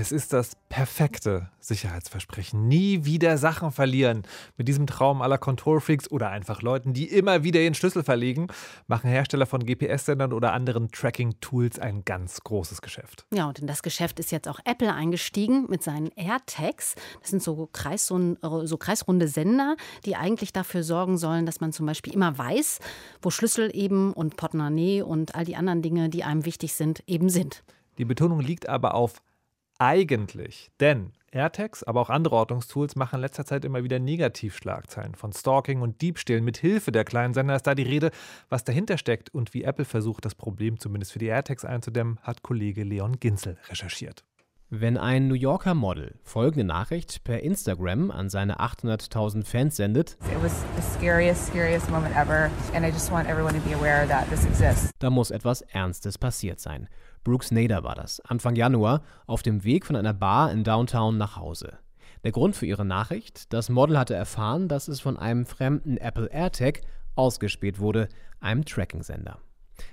Es 0.05 0.11
ist 0.11 0.33
das 0.33 0.55
perfekte 0.69 1.49
Sicherheitsversprechen. 1.59 2.67
Nie 2.67 3.05
wieder 3.05 3.39
Sachen 3.39 3.71
verlieren. 3.71 4.21
Mit 4.55 4.67
diesem 4.67 4.85
Traum 4.85 5.23
aller 5.23 5.39
Control-Freaks 5.39 6.11
oder 6.11 6.29
einfach 6.29 6.61
Leuten, 6.61 6.93
die 6.93 7.05
immer 7.05 7.43
wieder 7.43 7.59
ihren 7.59 7.73
Schlüssel 7.73 8.03
verlegen, 8.03 8.45
machen 8.85 9.09
Hersteller 9.09 9.47
von 9.47 9.65
GPS-Sendern 9.65 10.31
oder 10.31 10.53
anderen 10.53 10.91
Tracking-Tools 10.91 11.79
ein 11.79 12.05
ganz 12.05 12.41
großes 12.41 12.83
Geschäft. 12.83 13.25
Ja, 13.33 13.47
und 13.47 13.57
in 13.57 13.65
das 13.65 13.81
Geschäft 13.81 14.19
ist 14.19 14.31
jetzt 14.31 14.47
auch 14.47 14.59
Apple 14.63 14.93
eingestiegen 14.93 15.65
mit 15.69 15.81
seinen 15.81 16.11
AirTags. 16.15 16.93
Das 17.21 17.31
sind 17.31 17.41
so, 17.41 17.67
Kreis, 17.73 18.05
so, 18.05 18.35
so 18.67 18.77
kreisrunde 18.77 19.27
Sender, 19.27 19.75
die 20.05 20.15
eigentlich 20.15 20.53
dafür 20.53 20.83
sorgen 20.83 21.17
sollen, 21.17 21.47
dass 21.47 21.61
man 21.61 21.73
zum 21.73 21.87
Beispiel 21.87 22.13
immer 22.13 22.37
weiß, 22.37 22.77
wo 23.23 23.31
Schlüssel 23.31 23.75
eben 23.75 24.13
und 24.13 24.37
Portemonnaie 24.37 25.01
und 25.01 25.33
all 25.33 25.45
die 25.45 25.55
anderen 25.55 25.81
Dinge, 25.81 26.09
die 26.09 26.23
einem 26.23 26.45
wichtig 26.45 26.73
sind, 26.73 27.01
eben 27.07 27.29
sind. 27.29 27.63
Die 27.97 28.05
Betonung 28.05 28.41
liegt 28.41 28.69
aber 28.69 28.93
auf 28.93 29.15
eigentlich. 29.79 30.71
Denn 30.79 31.11
AirTags, 31.31 31.83
aber 31.83 32.01
auch 32.01 32.09
andere 32.09 32.35
Ortungstools 32.35 32.95
machen 32.95 33.15
in 33.15 33.21
letzter 33.21 33.45
Zeit 33.45 33.65
immer 33.65 33.83
wieder 33.83 33.99
Negativschlagzeilen 33.99 35.15
von 35.15 35.33
Stalking 35.33 35.81
und 35.81 36.01
Diebstählen 36.01 36.43
mit 36.43 36.57
Hilfe 36.57 36.91
der 36.91 37.03
kleinen 37.03 37.33
Sender. 37.33 37.55
Ist 37.55 37.67
da 37.67 37.75
die 37.75 37.83
Rede, 37.83 38.11
was 38.49 38.63
dahinter 38.63 38.97
steckt 38.97 39.33
und 39.33 39.53
wie 39.53 39.63
Apple 39.63 39.85
versucht, 39.85 40.25
das 40.25 40.35
Problem 40.35 40.79
zumindest 40.79 41.11
für 41.11 41.19
die 41.19 41.27
AirTags 41.27 41.65
einzudämmen, 41.65 42.19
hat 42.21 42.41
Kollege 42.41 42.83
Leon 42.83 43.19
Ginzel 43.19 43.57
recherchiert. 43.69 44.23
Wenn 44.71 44.97
ein 44.97 45.27
New 45.27 45.35
Yorker 45.35 45.75
Model 45.75 46.15
folgende 46.23 46.65
Nachricht 46.65 47.23
per 47.23 47.43
Instagram 47.43 48.09
an 48.09 48.29
seine 48.29 48.59
800.000 48.59 49.45
Fans 49.45 49.75
sendet, 49.75 50.17
scariest, 50.81 51.47
scariest 51.47 51.89
da 54.97 55.09
muss 55.11 55.29
etwas 55.29 55.61
Ernstes 55.61 56.17
passiert 56.17 56.59
sein. 56.59 56.89
Brooks 57.25 57.49
Nader 57.51 57.83
war 57.83 57.95
das, 57.95 58.19
Anfang 58.21 58.55
Januar, 58.55 59.01
auf 59.25 59.41
dem 59.41 59.63
Weg 59.63 59.85
von 59.85 59.95
einer 59.95 60.13
Bar 60.13 60.51
in 60.51 60.63
Downtown 60.63 61.17
nach 61.17 61.35
Hause. 61.35 61.79
Der 62.23 62.31
Grund 62.31 62.55
für 62.55 62.67
ihre 62.67 62.85
Nachricht? 62.85 63.51
Das 63.51 63.67
Model 63.67 63.97
hatte 63.97 64.13
erfahren, 64.13 64.67
dass 64.67 64.87
es 64.87 65.01
von 65.01 65.17
einem 65.17 65.45
fremden 65.45 65.97
Apple 65.97 66.27
AirTag 66.27 66.81
ausgespäht 67.15 67.79
wurde, 67.79 68.09
einem 68.39 68.63
Tracking-Sender. 68.63 69.39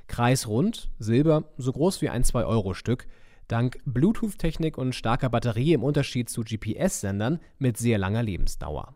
Kreisrund, 0.09 0.91
Silber, 0.99 1.45
so 1.57 1.73
groß 1.73 2.03
wie 2.03 2.11
ein 2.11 2.23
2-Euro-Stück, 2.23 3.07
dank 3.49 3.81
Bluetooth-Technik 3.87 4.77
und 4.77 4.95
starker 4.95 5.31
Batterie 5.31 5.73
im 5.73 5.83
Unterschied 5.83 6.29
zu 6.29 6.43
GPS-Sendern 6.43 7.41
mit 7.59 7.79
sehr 7.79 7.97
langer 7.97 8.23
Lebensdauer. 8.23 8.95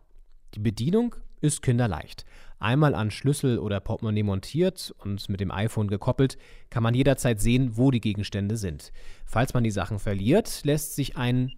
Die 0.53 0.59
Bedienung 0.59 1.15
ist 1.41 1.63
kinderleicht. 1.63 2.23
Einmal 2.59 2.95
an 2.95 3.11
Schlüssel 3.11 3.59
oder 3.59 3.79
Portemonnaie 3.79 4.23
montiert 4.23 4.93
und 4.99 5.29
mit 5.29 5.39
dem 5.39 5.51
iPhone 5.51 5.87
gekoppelt, 5.87 6.37
kann 6.69 6.83
man 6.83 6.95
jederzeit 6.95 7.39
sehen, 7.39 7.77
wo 7.77 7.91
die 7.91 8.01
Gegenstände 8.01 8.57
sind. 8.57 8.91
Falls 9.25 9.53
man 9.53 9.63
die 9.63 9.71
Sachen 9.71 9.99
verliert, 9.99 10.63
lässt 10.63 10.95
sich 10.95 11.17
ein 11.17 11.53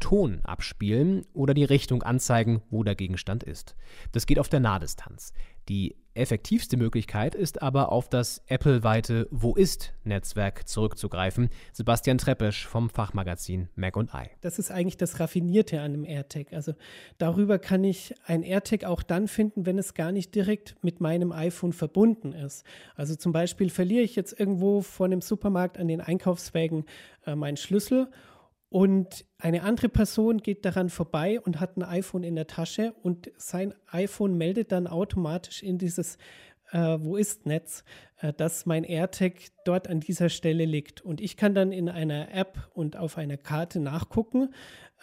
Ton 0.00 0.40
abspielen 0.44 1.26
oder 1.32 1.54
die 1.54 1.64
Richtung 1.64 2.02
anzeigen, 2.02 2.62
wo 2.70 2.84
der 2.84 2.94
Gegenstand 2.94 3.42
ist. 3.42 3.76
Das 4.12 4.26
geht 4.26 4.38
auf 4.38 4.48
der 4.48 4.60
Nahdistanz. 4.60 5.32
Die 5.68 5.96
effektivste 6.18 6.76
Möglichkeit 6.76 7.34
ist 7.34 7.62
aber 7.62 7.92
auf 7.92 8.08
das 8.08 8.42
Apple-weite 8.46 9.28
Wo 9.30 9.54
ist-Netzwerk 9.54 10.68
zurückzugreifen. 10.68 11.48
Sebastian 11.72 12.18
Treppesch 12.18 12.66
vom 12.66 12.90
Fachmagazin 12.90 13.68
Mac 13.76 13.96
und 13.96 14.10
I. 14.12 14.28
Das 14.40 14.58
ist 14.58 14.70
eigentlich 14.70 14.96
das 14.96 15.20
Raffinierte 15.20 15.80
an 15.80 15.92
dem 15.92 16.04
AirTag. 16.04 16.52
Also 16.52 16.74
darüber 17.18 17.58
kann 17.58 17.84
ich 17.84 18.14
ein 18.26 18.42
AirTag 18.42 18.84
auch 18.84 19.02
dann 19.02 19.28
finden, 19.28 19.66
wenn 19.66 19.78
es 19.78 19.94
gar 19.94 20.12
nicht 20.12 20.34
direkt 20.34 20.76
mit 20.82 21.00
meinem 21.00 21.32
iPhone 21.32 21.72
verbunden 21.72 22.32
ist. 22.32 22.64
Also 22.96 23.14
zum 23.14 23.32
Beispiel 23.32 23.70
verliere 23.70 24.02
ich 24.02 24.16
jetzt 24.16 24.38
irgendwo 24.38 24.82
vor 24.82 25.06
einem 25.06 25.20
Supermarkt 25.20 25.78
an 25.78 25.88
den 25.88 26.00
Einkaufswägen 26.00 26.84
äh, 27.26 27.34
meinen 27.34 27.56
Schlüssel 27.56 28.08
und 28.70 29.24
eine 29.38 29.62
andere 29.62 29.88
Person 29.88 30.38
geht 30.38 30.64
daran 30.64 30.90
vorbei 30.90 31.40
und 31.40 31.58
hat 31.58 31.76
ein 31.76 31.82
iPhone 31.82 32.22
in 32.22 32.36
der 32.36 32.46
Tasche 32.46 32.94
und 33.02 33.30
sein 33.36 33.72
iPhone 33.90 34.36
meldet 34.36 34.72
dann 34.72 34.86
automatisch 34.86 35.62
in 35.62 35.78
dieses 35.78 36.18
äh, 36.72 36.98
Wo 37.00 37.16
ist 37.16 37.46
Netz, 37.46 37.82
äh, 38.20 38.32
dass 38.34 38.66
mein 38.66 38.84
AirTag 38.84 39.32
dort 39.64 39.88
an 39.88 40.00
dieser 40.00 40.28
Stelle 40.28 40.66
liegt. 40.66 41.00
Und 41.00 41.22
ich 41.22 41.38
kann 41.38 41.54
dann 41.54 41.72
in 41.72 41.88
einer 41.88 42.34
App 42.34 42.68
und 42.74 42.96
auf 42.96 43.16
einer 43.16 43.38
Karte 43.38 43.80
nachgucken, 43.80 44.52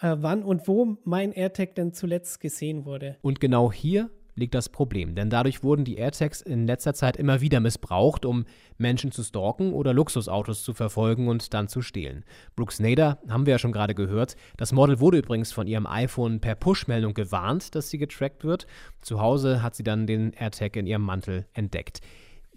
äh, 0.00 0.14
wann 0.18 0.44
und 0.44 0.68
wo 0.68 0.98
mein 1.02 1.32
AirTag 1.32 1.74
denn 1.74 1.92
zuletzt 1.92 2.38
gesehen 2.38 2.84
wurde. 2.84 3.16
Und 3.22 3.40
genau 3.40 3.72
hier 3.72 4.10
liegt 4.36 4.54
das 4.54 4.68
Problem, 4.68 5.14
denn 5.14 5.30
dadurch 5.30 5.62
wurden 5.62 5.84
die 5.84 5.96
AirTags 5.96 6.42
in 6.42 6.66
letzter 6.66 6.94
Zeit 6.94 7.16
immer 7.16 7.40
wieder 7.40 7.58
missbraucht, 7.58 8.24
um 8.24 8.44
Menschen 8.78 9.10
zu 9.10 9.24
stalken 9.24 9.72
oder 9.72 9.92
Luxusautos 9.94 10.62
zu 10.62 10.74
verfolgen 10.74 11.28
und 11.28 11.52
dann 11.54 11.68
zu 11.68 11.82
stehlen. 11.82 12.24
Brooke 12.54 12.72
Snyder 12.72 13.18
haben 13.28 13.46
wir 13.46 13.52
ja 13.52 13.58
schon 13.58 13.72
gerade 13.72 13.94
gehört. 13.94 14.36
Das 14.56 14.72
Model 14.72 15.00
wurde 15.00 15.18
übrigens 15.18 15.52
von 15.52 15.66
ihrem 15.66 15.86
iPhone 15.86 16.40
per 16.40 16.54
Push-Meldung 16.54 17.14
gewarnt, 17.14 17.74
dass 17.74 17.90
sie 17.90 17.98
getrackt 17.98 18.44
wird. 18.44 18.66
Zu 19.00 19.20
Hause 19.20 19.62
hat 19.62 19.74
sie 19.74 19.82
dann 19.82 20.06
den 20.06 20.32
AirTag 20.34 20.76
in 20.76 20.86
ihrem 20.86 21.02
Mantel 21.02 21.46
entdeckt. 21.54 22.00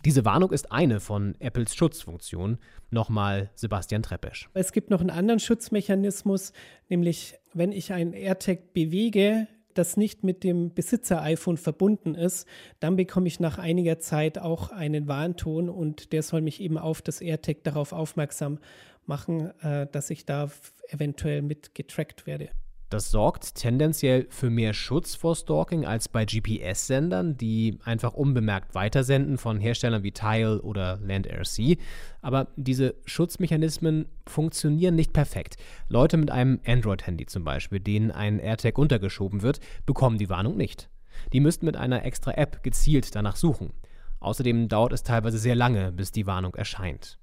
Diese 0.06 0.24
Warnung 0.24 0.52
ist 0.52 0.72
eine 0.72 1.02
von 1.02 1.36
Apples 1.40 1.76
Schutzfunktionen. 1.76 2.58
Nochmal 2.90 3.50
Sebastian 3.56 4.02
Treppesch. 4.02 4.50
Es 4.54 4.72
gibt 4.72 4.90
noch 4.90 5.02
einen 5.02 5.10
anderen 5.10 5.42
Schutzmechanismus, 5.42 6.54
nämlich 6.88 7.36
wenn 7.54 7.74
ich 7.74 7.92
einen 7.92 8.14
AirTag 8.14 8.72
bewege, 8.74 9.48
das 9.80 9.98
nicht 9.98 10.24
mit 10.24 10.44
dem 10.44 10.74
Besitzer-iPhone 10.74 11.58
verbunden 11.58 12.14
ist, 12.14 12.46
dann 12.80 12.98
bekomme 12.98 13.28
ich 13.28 13.40
nach 13.40 13.58
einiger 13.58 13.98
Zeit 14.00 14.38
auch 14.38 14.72
einen 14.72 15.08
Warnton 15.08 15.70
und 15.70 16.12
der 16.12 16.22
soll 16.22 16.42
mich 16.42 16.62
eben 16.62 16.78
auf 16.78 17.02
das 17.02 17.22
AirTag 17.22 17.64
darauf 17.64 17.94
aufmerksam 17.94 18.60
machen, 19.06 19.52
äh, 19.62 19.88
dass 19.92 20.10
ich 20.10 20.26
da 20.26 20.52
eventuell 20.90 21.42
mit 21.42 21.74
getrackt 21.74 22.28
werde. 22.28 22.50
Das 22.90 23.12
sorgt 23.12 23.54
tendenziell 23.54 24.26
für 24.32 24.50
mehr 24.50 24.74
Schutz 24.74 25.14
vor 25.14 25.36
Stalking 25.36 25.86
als 25.86 26.10
bei 26.10 26.26
GPS-Sendern, 26.26 27.38
die 27.38 27.78
einfach 27.84 28.16
unbemerkt 28.16 28.74
weitersenden 28.74 29.38
von 29.38 29.60
Herstellern 29.60 30.02
wie 30.02 30.12
Tile 30.12 30.60
oder 30.64 30.98
LandRC. 31.04 31.78
Aber 32.24 32.48
diese 32.56 32.96
Schutzmechanismen 33.06 34.08
funktionieren 34.26 34.96
nicht 34.96 35.14
perfekt. 35.14 35.58
Leute 35.88 36.18
mit 36.18 36.32
einem 36.32 36.60
Android-Handy 36.66 37.28
zum 37.28 37.44
Beispiel, 37.44 37.80
denen 37.80 38.10
ein 38.10 38.40
AirTag 38.40 38.80
untergeschoben 38.80 39.44
wird, 39.44 39.60
bekommen 39.86 40.18
die 40.18 40.30
Warnung 40.30 40.58
nicht. 40.58 40.90
Die 41.32 41.42
müssten 41.42 41.68
mit 41.68 41.78
einer 41.78 42.06
extra 42.06 42.32
App 42.32 42.64
gezielt 42.64 43.14
danach 43.14 43.36
suchen. 43.36 43.72
Außerdem 44.20 44.68
dauert 44.68 44.94
es 44.94 45.04
teilweise 45.04 45.38
sehr 45.38 45.56
lange, 45.56 45.92
bis 45.92 46.12
die 46.12 46.26
Warnung 46.26 46.56
erscheint. 46.56 47.20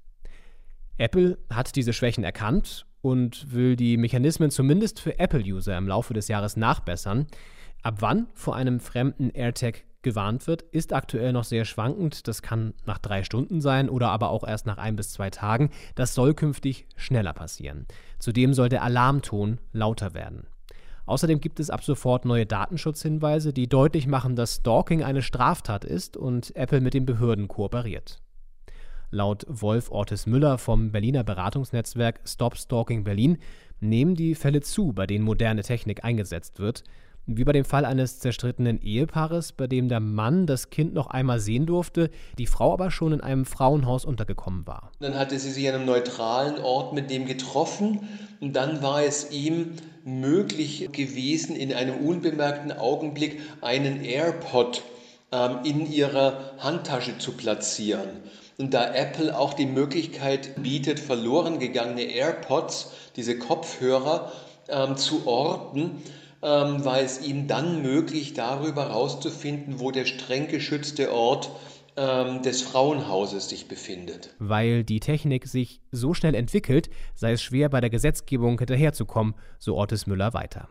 Apple 0.97 1.39
hat 1.53 1.75
diese 1.75 1.93
Schwächen 1.93 2.23
erkannt 2.23 2.86
und 3.07 3.55
will 3.55 3.77
die 3.77 3.97
Mechanismen 3.99 4.51
zumindest 4.51 4.99
für 4.99 5.21
Apple-User 5.21 5.79
im 5.79 5.87
Laufe 5.87 6.13
des 6.13 6.27
Jahres 6.27 6.57
nachbessern. 6.57 7.29
Ab 7.85 7.99
wann 8.01 8.27
vor 8.35 8.57
einem 8.57 8.81
fremden 8.81 9.31
AirTag 9.31 9.85
gewarnt 10.03 10.49
wird, 10.49 10.63
ist 10.63 10.93
aktuell 10.93 11.33
noch 11.33 11.45
sehr 11.45 11.65
schwankend. 11.65 12.27
Das 12.27 12.43
kann 12.43 12.75
nach 12.85 12.99
drei 12.99 13.23
Stunden 13.23 13.61
sein 13.61 13.89
oder 13.89 14.09
aber 14.09 14.31
auch 14.31 14.43
erst 14.43 14.67
nach 14.67 14.79
ein 14.79 14.97
bis 14.97 15.13
zwei 15.13 15.31
Tagen. 15.31 15.71
Das 15.95 16.15
soll 16.17 16.35
künftig 16.35 16.89
schneller 16.97 17.33
passieren. 17.33 17.87
Zudem 18.19 18.55
soll 18.55 18.71
der 18.71 18.83
Alarmton 18.83 19.61
lauter 19.73 20.13
werden. 20.13 20.49
Außerdem 21.05 21.41
gibt 21.41 21.61
es 21.61 21.71
ab 21.71 21.85
sofort 21.85 22.25
neue 22.25 22.45
Datenschutzhinweise, 22.45 23.53
die 23.53 23.69
deutlich 23.69 24.09
machen, 24.09 24.35
dass 24.35 24.57
Stalking 24.57 25.05
eine 25.05 25.23
Straftat 25.23 25.85
ist 25.85 26.17
und 26.17 26.57
Apple 26.57 26.81
mit 26.81 26.95
den 26.95 27.07
Behörden 27.07 27.47
kooperiert. 27.47 28.21
Laut 29.17 29.47
Wolf 29.49 29.91
Ortis 29.91 30.27
Müller 30.27 30.59
vom 30.59 30.93
Berliner 30.93 31.25
Beratungsnetzwerk 31.25 32.21
Stop 32.27 32.55
Stalking 32.59 33.03
Berlin 33.03 33.39
nehmen 33.81 34.15
die 34.15 34.35
Fälle 34.35 34.61
zu, 34.61 34.93
bei 34.93 35.07
denen 35.07 35.25
moderne 35.25 35.63
Technik 35.63 36.05
eingesetzt 36.05 36.59
wird. 36.59 36.85
Wie 37.25 37.43
bei 37.43 37.53
dem 37.53 37.65
Fall 37.65 37.87
eines 37.87 38.19
zerstrittenen 38.19 38.79
Ehepaares, 38.83 39.53
bei 39.53 39.69
dem 39.69 39.89
der 39.89 40.01
Mann 40.01 40.45
das 40.45 40.69
Kind 40.69 40.93
noch 40.93 41.07
einmal 41.07 41.41
sehen 41.41 41.65
durfte, 41.65 42.11
die 42.37 42.47
Frau 42.47 42.75
aber 42.75 42.91
schon 42.91 43.15
in 43.15 43.23
einem 43.23 43.47
Frauenhaus 43.47 44.05
untergekommen 44.05 44.67
war. 44.67 44.93
Dann 45.01 45.15
hatte 45.15 45.39
sie 45.39 45.51
sich 45.51 45.67
an 45.67 45.77
einem 45.77 45.87
neutralen 45.87 46.59
Ort 46.59 46.93
mit 46.93 47.11
dem 47.11 47.25
getroffen 47.25 48.07
und 48.41 48.55
dann 48.55 48.83
war 48.83 49.03
es 49.03 49.31
ihm 49.31 49.73
möglich 50.05 50.91
gewesen, 50.93 51.57
in 51.57 51.73
einem 51.73 52.07
unbemerkten 52.07 52.71
Augenblick 52.71 53.41
einen 53.63 54.05
AirPod 54.05 54.83
ähm, 55.33 55.61
in 55.65 55.91
ihrer 55.91 56.53
Handtasche 56.59 57.17
zu 57.17 57.33
platzieren. 57.33 58.09
Und 58.59 58.73
da 58.73 58.95
Apple 58.95 59.39
auch 59.39 59.55
die 59.55 59.67
Möglichkeit 59.67 60.63
bietet, 60.63 60.99
verloren 60.99 61.59
gegangene 61.59 62.05
AirPods, 62.05 62.93
diese 63.17 63.39
Kopfhörer, 63.39 64.33
ähm, 64.69 64.97
zu 64.97 65.27
orten, 65.27 66.03
ähm, 66.43 66.85
war 66.85 67.01
es 67.01 67.21
ihm 67.21 67.49
dann 67.49 67.83
möglich, 67.83 68.35
darüber 68.35 68.89
herauszufinden, 68.89 69.81
wo 69.81 69.91
der 69.91 70.07
streng 70.07 70.49
geschützte 70.49 71.13
Ort 71.13 71.51
ähm, 71.97 72.43
des 72.43 72.63
Frauenhauses 72.63 73.49
sich 73.49 73.69
befindet. 73.69 74.35
Weil 74.39 74.85
die 74.85 75.01
Technik 75.01 75.47
sich 75.47 75.81
so 75.93 76.15
schnell 76.15 76.35
entwickelt, 76.35 76.91
sei 77.15 77.33
es 77.33 77.43
schwer, 77.43 77.69
bei 77.69 77.81
der 77.81 77.91
Gesetzgebung 77.91 78.59
hinterherzukommen, 78.59 79.35
so 79.59 79.77
Ortes 79.77 80.07
Müller 80.07 80.35
weiter. 80.35 80.69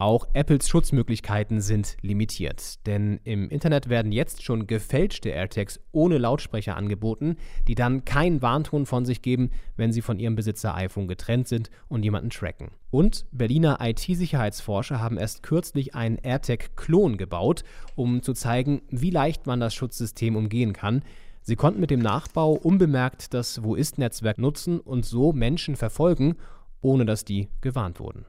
Auch 0.00 0.28
Apples 0.32 0.66
Schutzmöglichkeiten 0.66 1.60
sind 1.60 1.98
limitiert, 2.00 2.86
denn 2.86 3.20
im 3.24 3.50
Internet 3.50 3.90
werden 3.90 4.12
jetzt 4.12 4.42
schon 4.42 4.66
gefälschte 4.66 5.28
AirTags 5.28 5.78
ohne 5.92 6.16
Lautsprecher 6.16 6.74
angeboten, 6.74 7.36
die 7.68 7.74
dann 7.74 8.06
keinen 8.06 8.40
Warnton 8.40 8.86
von 8.86 9.04
sich 9.04 9.20
geben, 9.20 9.50
wenn 9.76 9.92
sie 9.92 10.00
von 10.00 10.18
ihrem 10.18 10.36
Besitzer 10.36 10.74
iPhone 10.74 11.06
getrennt 11.06 11.48
sind 11.48 11.68
und 11.88 12.02
jemanden 12.02 12.30
tracken. 12.30 12.70
Und 12.90 13.26
Berliner 13.30 13.76
IT-Sicherheitsforscher 13.82 15.00
haben 15.00 15.18
erst 15.18 15.42
kürzlich 15.42 15.94
einen 15.94 16.16
AirTag-Klon 16.16 17.18
gebaut, 17.18 17.62
um 17.94 18.22
zu 18.22 18.32
zeigen, 18.32 18.80
wie 18.88 19.10
leicht 19.10 19.46
man 19.46 19.60
das 19.60 19.74
Schutzsystem 19.74 20.34
umgehen 20.34 20.72
kann. 20.72 21.02
Sie 21.42 21.56
konnten 21.56 21.80
mit 21.80 21.90
dem 21.90 22.00
Nachbau 22.00 22.52
unbemerkt 22.52 23.34
das 23.34 23.62
Wo 23.62 23.74
ist-Netzwerk 23.74 24.38
nutzen 24.38 24.80
und 24.80 25.04
so 25.04 25.34
Menschen 25.34 25.76
verfolgen, 25.76 26.36
ohne 26.80 27.04
dass 27.04 27.26
die 27.26 27.50
gewarnt 27.60 28.00
wurden. 28.00 28.24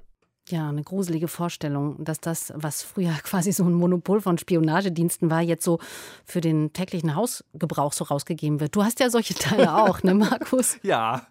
Ja, 0.51 0.67
eine 0.67 0.83
gruselige 0.83 1.29
Vorstellung, 1.29 2.03
dass 2.03 2.19
das, 2.19 2.51
was 2.55 2.83
früher 2.83 3.13
quasi 3.23 3.53
so 3.53 3.63
ein 3.63 3.73
Monopol 3.73 4.19
von 4.19 4.37
Spionagediensten 4.37 5.31
war, 5.31 5.41
jetzt 5.41 5.63
so 5.63 5.79
für 6.25 6.41
den 6.41 6.73
täglichen 6.73 7.15
Hausgebrauch 7.15 7.93
so 7.93 8.03
rausgegeben 8.03 8.59
wird. 8.59 8.75
Du 8.75 8.83
hast 8.83 8.99
ja 8.99 9.09
solche 9.09 9.33
Teile 9.33 9.73
auch, 9.83 10.03
ne, 10.03 10.13
Markus? 10.13 10.77
ja. 10.83 11.25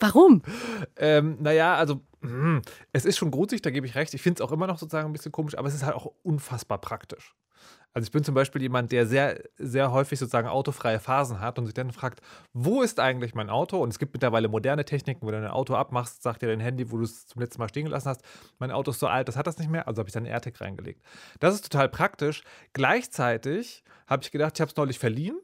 Warum? 0.00 0.42
Ähm, 0.96 1.36
naja, 1.40 1.74
also 1.74 2.00
hm, 2.22 2.62
es 2.92 3.04
ist 3.04 3.18
schon 3.18 3.30
gruselig, 3.30 3.62
da 3.62 3.70
gebe 3.70 3.86
ich 3.86 3.94
recht. 3.94 4.12
Ich 4.14 4.22
finde 4.22 4.42
es 4.42 4.48
auch 4.48 4.52
immer 4.52 4.66
noch 4.66 4.78
sozusagen 4.78 5.08
ein 5.08 5.12
bisschen 5.12 5.32
komisch, 5.32 5.56
aber 5.56 5.68
es 5.68 5.74
ist 5.74 5.84
halt 5.84 5.94
auch 5.94 6.12
unfassbar 6.22 6.78
praktisch. 6.78 7.34
Also 7.92 8.06
ich 8.06 8.12
bin 8.12 8.22
zum 8.22 8.34
Beispiel 8.34 8.62
jemand, 8.62 8.92
der 8.92 9.06
sehr, 9.06 9.42
sehr 9.58 9.90
häufig 9.90 10.18
sozusagen 10.18 10.48
autofreie 10.48 11.00
Phasen 11.00 11.40
hat 11.40 11.58
und 11.58 11.66
sich 11.66 11.74
dann 11.74 11.92
fragt, 11.92 12.20
wo 12.52 12.82
ist 12.82 13.00
eigentlich 13.00 13.34
mein 13.34 13.50
Auto? 13.50 13.82
Und 13.82 13.88
es 13.88 13.98
gibt 13.98 14.12
mittlerweile 14.12 14.48
moderne 14.48 14.84
Techniken, 14.84 15.22
wo 15.22 15.30
du 15.30 15.40
dein 15.40 15.50
Auto 15.50 15.74
abmachst, 15.74 16.22
sagt 16.22 16.42
dir 16.42 16.46
dein 16.46 16.60
Handy, 16.60 16.90
wo 16.92 16.98
du 16.98 17.04
es 17.04 17.26
zum 17.26 17.40
letzten 17.40 17.60
Mal 17.60 17.68
stehen 17.68 17.84
gelassen 17.84 18.08
hast, 18.08 18.22
mein 18.58 18.70
Auto 18.70 18.92
ist 18.92 19.00
so 19.00 19.08
alt, 19.08 19.28
das 19.28 19.36
hat 19.36 19.46
das 19.46 19.58
nicht 19.58 19.70
mehr, 19.70 19.88
also 19.88 20.00
habe 20.00 20.08
ich 20.08 20.14
dann 20.14 20.24
AirTag 20.24 20.60
reingelegt. 20.60 21.02
Das 21.40 21.54
ist 21.54 21.70
total 21.70 21.88
praktisch. 21.88 22.44
Gleichzeitig 22.72 23.82
habe 24.06 24.22
ich 24.22 24.30
gedacht, 24.30 24.52
ich 24.56 24.60
habe 24.60 24.70
es 24.70 24.76
neulich 24.76 24.98
verliehen 24.98 25.40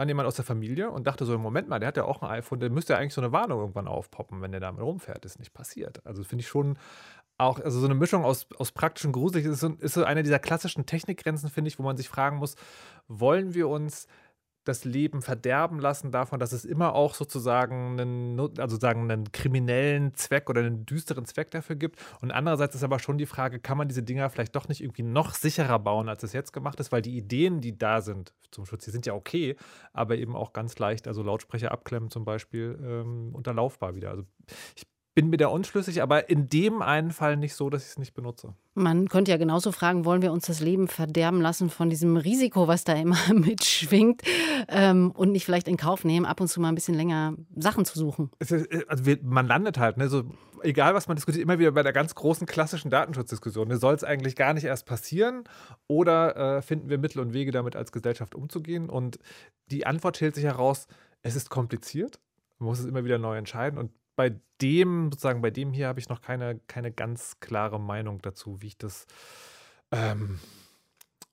an 0.00 0.08
jemand 0.08 0.26
aus 0.26 0.36
der 0.36 0.46
Familie 0.46 0.90
und 0.90 1.06
dachte 1.06 1.26
so, 1.26 1.36
Moment 1.38 1.68
mal, 1.68 1.78
der 1.78 1.88
hat 1.88 1.98
ja 1.98 2.04
auch 2.04 2.22
ein 2.22 2.30
iPhone, 2.30 2.58
der 2.58 2.70
müsste 2.70 2.94
ja 2.94 2.98
eigentlich 2.98 3.12
so 3.12 3.20
eine 3.20 3.32
Warnung 3.32 3.60
irgendwann 3.60 3.86
aufpoppen, 3.86 4.40
wenn 4.40 4.50
der 4.50 4.60
damit 4.60 4.80
rumfährt. 4.80 5.26
Ist 5.26 5.38
nicht 5.38 5.52
passiert. 5.52 6.04
Also 6.06 6.24
finde 6.24 6.40
ich 6.40 6.48
schon 6.48 6.78
auch, 7.40 7.60
also 7.60 7.80
so 7.80 7.86
eine 7.86 7.94
Mischung 7.94 8.24
aus, 8.24 8.46
aus 8.58 8.72
praktisch 8.72 9.10
gruselig 9.10 9.46
ist, 9.46 9.62
ist 9.62 9.94
so 9.94 10.04
eine 10.04 10.22
dieser 10.22 10.38
klassischen 10.38 10.86
Technikgrenzen, 10.86 11.50
finde 11.50 11.68
ich, 11.68 11.78
wo 11.78 11.82
man 11.82 11.96
sich 11.96 12.08
fragen 12.08 12.36
muss, 12.36 12.54
wollen 13.08 13.54
wir 13.54 13.68
uns 13.68 14.06
das 14.64 14.84
Leben 14.84 15.22
verderben 15.22 15.78
lassen 15.78 16.10
davon, 16.10 16.38
dass 16.38 16.52
es 16.52 16.64
immer 16.64 16.94
auch 16.94 17.14
sozusagen 17.14 17.98
einen, 17.98 18.58
also 18.58 18.78
sagen, 18.78 19.10
einen 19.10 19.32
kriminellen 19.32 20.14
Zweck 20.14 20.50
oder 20.50 20.60
einen 20.60 20.84
düsteren 20.84 21.24
Zweck 21.24 21.50
dafür 21.50 21.76
gibt. 21.76 21.98
Und 22.20 22.30
andererseits 22.30 22.74
ist 22.74 22.84
aber 22.84 22.98
schon 22.98 23.16
die 23.16 23.26
Frage, 23.26 23.58
kann 23.58 23.78
man 23.78 23.88
diese 23.88 24.02
Dinger 24.02 24.28
vielleicht 24.28 24.54
doch 24.54 24.68
nicht 24.68 24.82
irgendwie 24.82 25.02
noch 25.02 25.34
sicherer 25.34 25.78
bauen, 25.78 26.08
als 26.08 26.22
es 26.22 26.32
jetzt 26.32 26.52
gemacht 26.52 26.78
ist, 26.78 26.92
weil 26.92 27.02
die 27.02 27.16
Ideen, 27.16 27.60
die 27.60 27.78
da 27.78 28.02
sind 28.02 28.34
zum 28.50 28.66
Schutz, 28.66 28.84
die 28.84 28.90
sind 28.90 29.06
ja 29.06 29.14
okay, 29.14 29.56
aber 29.92 30.16
eben 30.16 30.36
auch 30.36 30.52
ganz 30.52 30.78
leicht, 30.78 31.08
also 31.08 31.22
Lautsprecher 31.22 31.72
abklemmen 31.72 32.10
zum 32.10 32.24
Beispiel, 32.24 32.78
ähm, 32.82 33.34
unterlaufbar 33.34 33.94
wieder. 33.94 34.10
Also 34.10 34.24
ich 34.76 34.86
bin 35.14 35.28
mir 35.28 35.36
da 35.36 35.48
unschlüssig, 35.48 36.02
aber 36.02 36.30
in 36.30 36.48
dem 36.48 36.82
einen 36.82 37.10
Fall 37.10 37.36
nicht 37.36 37.54
so, 37.54 37.68
dass 37.68 37.84
ich 37.84 37.90
es 37.90 37.98
nicht 37.98 38.14
benutze. 38.14 38.54
Man 38.74 39.08
könnte 39.08 39.32
ja 39.32 39.36
genauso 39.36 39.72
fragen, 39.72 40.04
wollen 40.04 40.22
wir 40.22 40.32
uns 40.32 40.46
das 40.46 40.60
Leben 40.60 40.86
verderben 40.86 41.40
lassen 41.40 41.68
von 41.68 41.90
diesem 41.90 42.16
Risiko, 42.16 42.68
was 42.68 42.84
da 42.84 42.94
immer 42.94 43.18
mitschwingt 43.34 44.22
ähm, 44.68 45.10
und 45.10 45.32
nicht 45.32 45.44
vielleicht 45.44 45.68
in 45.68 45.76
Kauf 45.76 46.04
nehmen, 46.04 46.26
ab 46.26 46.40
und 46.40 46.48
zu 46.48 46.60
mal 46.60 46.68
ein 46.68 46.76
bisschen 46.76 46.94
länger 46.94 47.34
Sachen 47.56 47.84
zu 47.84 47.98
suchen? 47.98 48.30
Ist, 48.38 48.52
äh, 48.52 48.84
also 48.86 49.02
man 49.22 49.46
landet 49.46 49.78
halt, 49.78 49.96
ne, 49.96 50.08
so, 50.08 50.22
egal 50.62 50.94
was 50.94 51.08
man 51.08 51.16
diskutiert, 51.16 51.42
immer 51.42 51.58
wieder 51.58 51.72
bei 51.72 51.82
der 51.82 51.92
ganz 51.92 52.14
großen 52.14 52.46
klassischen 52.46 52.90
Datenschutzdiskussion. 52.90 53.68
Ne, 53.68 53.78
Soll 53.78 53.94
es 53.94 54.04
eigentlich 54.04 54.36
gar 54.36 54.54
nicht 54.54 54.64
erst 54.64 54.86
passieren 54.86 55.44
oder 55.88 56.58
äh, 56.58 56.62
finden 56.62 56.88
wir 56.88 56.98
Mittel 56.98 57.20
und 57.20 57.32
Wege, 57.32 57.50
damit 57.50 57.74
als 57.74 57.90
Gesellschaft 57.90 58.36
umzugehen? 58.36 58.88
Und 58.88 59.18
die 59.70 59.86
Antwort 59.86 60.16
stellt 60.16 60.36
sich 60.36 60.44
heraus, 60.44 60.86
es 61.22 61.34
ist 61.34 61.50
kompliziert. 61.50 62.20
Man 62.58 62.68
muss 62.68 62.78
es 62.78 62.86
immer 62.86 63.04
wieder 63.04 63.18
neu 63.18 63.36
entscheiden. 63.36 63.78
Und 63.78 63.90
bei 64.20 64.38
dem, 64.60 65.10
sozusagen 65.10 65.40
bei 65.40 65.50
dem 65.50 65.72
hier, 65.72 65.88
habe 65.88 65.98
ich 65.98 66.10
noch 66.10 66.20
keine, 66.20 66.60
keine 66.66 66.92
ganz 66.92 67.40
klare 67.40 67.80
Meinung 67.80 68.20
dazu, 68.20 68.60
wie 68.60 68.66
ich 68.66 68.76
das, 68.76 69.06
ähm, 69.92 70.38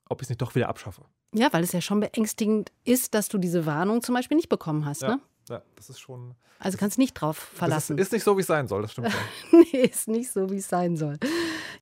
ob 0.07 0.21
ich 0.21 0.27
es 0.27 0.29
nicht 0.29 0.41
doch 0.41 0.55
wieder 0.55 0.69
abschaffe. 0.69 1.01
Ja, 1.35 1.51
weil 1.51 1.65
es 1.65 1.73
ja 1.73 1.81
schon 1.81 1.99
beängstigend 1.99 2.71
ist, 2.85 3.13
dass 3.13 3.27
du 3.27 3.39
diese 3.39 3.65
Warnung 3.65 4.01
zum 4.01 4.15
Beispiel 4.15 4.37
nicht 4.37 4.47
bekommen 4.47 4.85
hast, 4.85 5.01
ja, 5.01 5.15
ne? 5.15 5.21
Ja, 5.49 5.61
das 5.75 5.89
ist 5.89 5.99
schon. 5.99 6.35
Also 6.59 6.77
kannst 6.77 6.97
nicht 6.97 7.13
drauf 7.13 7.37
verlassen. 7.37 7.97
Ist, 7.97 8.05
ist 8.05 8.13
nicht 8.13 8.23
so, 8.23 8.37
wie 8.37 8.41
es 8.41 8.47
sein 8.47 8.69
soll, 8.69 8.83
das 8.83 8.93
stimmt 8.93 9.11
schon. 9.11 9.65
nee, 9.73 9.81
ist 9.81 10.07
nicht 10.07 10.31
so, 10.31 10.49
wie 10.49 10.57
es 10.57 10.69
sein 10.69 10.95
soll. 10.95 11.17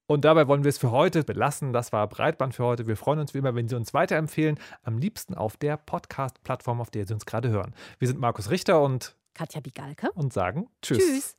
Und 0.08 0.26
dabei 0.26 0.48
wollen 0.48 0.64
wir 0.64 0.70
es 0.70 0.80
für 0.80 0.90
heute 0.90 1.24
belassen. 1.24 1.72
Das 1.72 1.94
war 1.94 2.10
Breitband 2.10 2.56
für 2.56 2.64
heute. 2.64 2.88
Wir 2.88 2.98
freuen 2.98 3.20
uns 3.20 3.36
wie 3.36 3.38
immer, 3.38 3.54
wenn 3.54 3.70
Sie 3.70 3.76
uns 3.76 3.94
weiterempfehlen. 3.94 4.60
Am 4.82 4.98
liebsten 4.98 5.36
auf 5.36 5.56
der 5.56 5.78
Podcast-Plattform, 5.78 6.82
auf 6.82 6.90
der 6.90 7.06
Sie 7.06 7.14
uns 7.14 7.28
gerade 7.28 7.50
hören. 7.50 7.76
Wir 8.00 8.08
sind 8.08 8.20
Markus 8.20 8.50
Richter 8.50 8.82
und 8.82 9.16
Katja 9.36 9.62
Bigalke 9.62 10.12
und 10.14 10.34
sagen 10.34 10.68
Tschüss. 10.82 10.98
Tschüss. 10.98 11.38